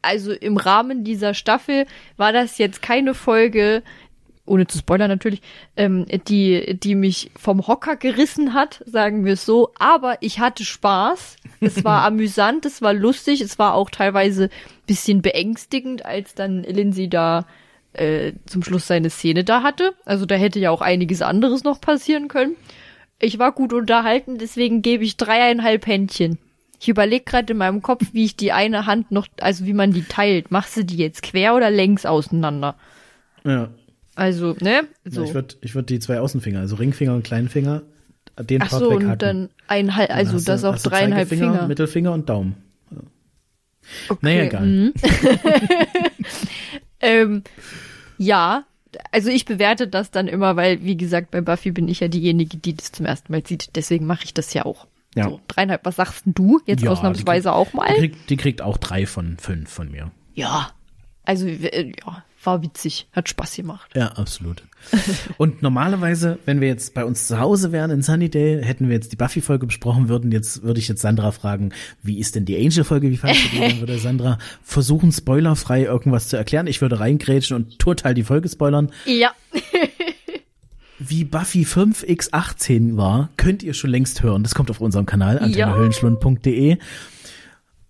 [0.00, 1.86] also im Rahmen dieser Staffel
[2.16, 3.82] war das jetzt keine Folge,
[4.46, 5.40] ohne zu spoilern natürlich,
[5.76, 9.70] ähm, die, die mich vom Hocker gerissen hat, sagen wir es so.
[9.78, 11.36] Aber ich hatte Spaß.
[11.60, 14.50] Es war amüsant, es war lustig, es war auch teilweise
[14.86, 17.46] bisschen beängstigend, als dann Lindsay da
[17.94, 19.94] äh, zum Schluss seine Szene da hatte.
[20.04, 22.56] Also da hätte ja auch einiges anderes noch passieren können.
[23.18, 26.38] Ich war gut unterhalten, deswegen gebe ich dreieinhalb Händchen.
[26.80, 29.92] Ich überlege gerade in meinem Kopf, wie ich die eine Hand noch, also wie man
[29.92, 30.50] die teilt.
[30.50, 32.74] Machst du die jetzt quer oder längs auseinander?
[33.44, 33.70] Ja.
[34.16, 34.82] Also, ne?
[35.04, 35.22] So.
[35.22, 35.24] So.
[35.24, 37.82] Ich würde ich würd die zwei Außenfinger, also Ringfinger und Kleinfinger,
[38.40, 39.10] den Ach Part so, weghacken.
[39.12, 41.66] und dann eineinhalb, Dann also das du- du dreieinhalb Finger.
[41.66, 42.54] Mittelfinger und Daumen.
[44.08, 44.66] Okay, Naja, egal.
[44.66, 44.92] mhm.
[47.00, 47.42] ähm,
[48.18, 48.64] ja,
[49.12, 52.56] also ich bewerte das dann immer, weil, wie gesagt, bei Buffy bin ich ja diejenige,
[52.56, 53.76] die das zum ersten Mal sieht.
[53.76, 54.86] Deswegen mache ich das ja auch.
[55.14, 55.24] Ja.
[55.28, 57.94] So, dreieinhalb, was sagst du jetzt Ja, ausnahmsweise auch Die mal?
[57.94, 60.10] kriegt, die kriegt auch drei von fünf von mir.
[60.34, 60.70] Ja.
[61.24, 63.90] Also, äh, ja, war witzig, hat Spaß gemacht.
[63.94, 64.62] Ja, absolut.
[65.38, 69.12] Und normalerweise, wenn wir jetzt bei uns zu Hause wären in Sunnydale, hätten wir jetzt
[69.12, 70.30] die Buffy-Folge besprochen würden.
[70.32, 71.72] Jetzt würde ich jetzt Sandra fragen,
[72.02, 73.10] wie ist denn die Angel-Folge?
[73.10, 73.60] Wie fandest du die?
[73.60, 76.66] Dann würde Sandra versuchen, spoilerfrei irgendwas zu erklären.
[76.66, 78.90] Ich würde reingrätschen und total die Folge spoilern.
[79.06, 79.32] Ja.
[80.98, 84.42] Wie Buffy 5x18 war, könnt ihr schon längst hören.
[84.42, 86.78] Das kommt auf unserem Kanal, antennehöllenschlund.de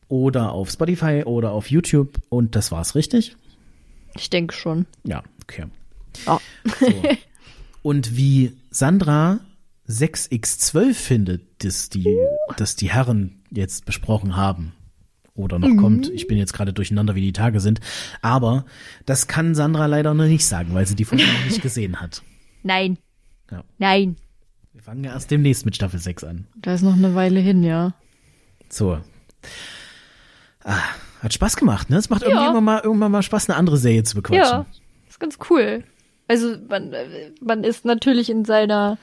[0.08, 2.18] oder auf Spotify oder auf YouTube.
[2.28, 3.36] Und das war's, richtig?
[4.16, 4.86] Ich denke schon.
[5.04, 5.66] Ja, okay.
[6.26, 6.40] Ja.
[6.80, 7.02] So.
[7.82, 9.40] Und wie Sandra
[9.88, 12.16] 6x12 findet, dass die,
[12.56, 14.72] dass die Herren jetzt besprochen haben
[15.34, 16.08] oder noch kommt.
[16.10, 17.80] Ich bin jetzt gerade durcheinander, wie die Tage sind.
[18.22, 18.64] Aber
[19.04, 22.22] das kann Sandra leider noch nicht sagen, weil sie die Folge noch nicht gesehen hat.
[22.62, 22.98] Nein.
[23.50, 23.64] Ja.
[23.78, 24.16] Nein.
[24.72, 26.46] Wir fangen ja erst demnächst mit Staffel 6 an.
[26.56, 27.94] Da ist noch eine Weile hin, ja.
[28.68, 28.98] So.
[31.24, 31.96] Hat Spaß gemacht, ne?
[31.96, 32.28] Es macht Ja.
[32.28, 34.44] irgendwie immer mal, irgendwann mal Spaß, eine andere Serie zu bequatschen.
[34.44, 34.66] Ja,
[35.08, 35.82] ist ganz cool.
[36.28, 36.94] Also man,
[37.40, 38.98] man ist natürlich in seiner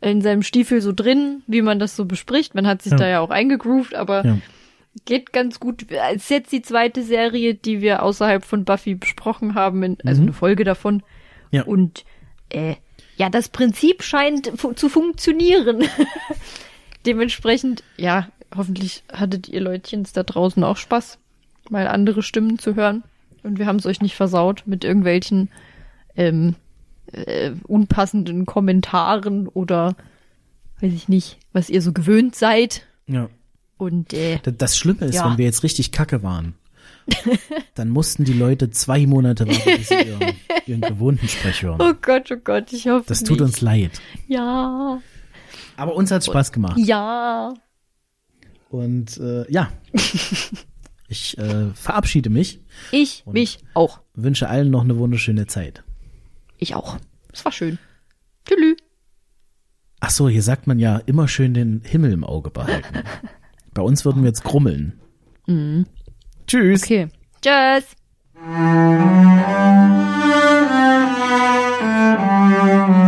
[0.00, 2.54] in seinem Stiefel so drin, wie man das so bespricht.
[2.54, 2.98] Man hat sich Ja.
[2.98, 4.38] da ja auch eingegroovt, aber Ja.
[5.06, 5.86] geht ganz gut.
[5.90, 10.22] Es ist jetzt die zweite Serie, die wir außerhalb von Buffy besprochen haben, in, also
[10.22, 10.96] eine Folge davon.
[10.96, 11.02] Mhm.
[11.50, 11.62] Ja.
[11.64, 12.04] Und
[12.50, 12.76] äh,
[13.16, 15.84] ja, das Prinzip scheint fu zu funktionieren.
[17.06, 21.18] Dementsprechend, ja, hoffentlich hattet ihr Leutchens da draußen auch Spaß,
[21.70, 23.02] mal andere Stimmen zu hören.
[23.42, 25.48] Und wir haben es euch nicht versaut mit irgendwelchen
[26.16, 26.54] ähm,
[27.12, 29.94] äh, unpassenden Kommentaren oder
[30.80, 32.86] weiß ich nicht, was ihr so gewöhnt seid.
[33.06, 33.28] ja.
[33.76, 35.30] Und äh, Das Schlimme ist, Ja.
[35.30, 36.54] wenn wir jetzt richtig kacke waren,
[37.76, 40.34] dann mussten die Leute zwei Monate warten, bis sie ihren,
[40.66, 41.80] ihren gewohnten Sprech hören.
[41.80, 43.42] oh Gott, oh Gott, ich hoffe Das tut nicht.
[43.42, 43.92] uns leid.
[44.26, 45.00] Ja,
[45.76, 46.76] Aber uns hat Spaß gemacht.
[46.76, 47.54] ja.
[48.68, 49.70] Und äh, ja,
[51.08, 52.60] ich äh, verabschiede mich,
[52.92, 54.00] Ich, mich auch.
[54.14, 55.82] wünsche allen noch eine wunderschöne Zeit.
[56.58, 56.98] Ich auch.
[57.32, 57.78] Es war schön.
[58.46, 58.76] Tschüss.
[60.00, 63.02] Ach so, hier sagt man ja immer schön den Himmel im Auge behalten.
[63.74, 65.00] Bei uns würden wir jetzt grummeln.
[66.46, 66.82] Tschüss.
[66.84, 67.08] Okay.
[67.42, 67.84] Tschüss.
[72.50, 73.04] Eine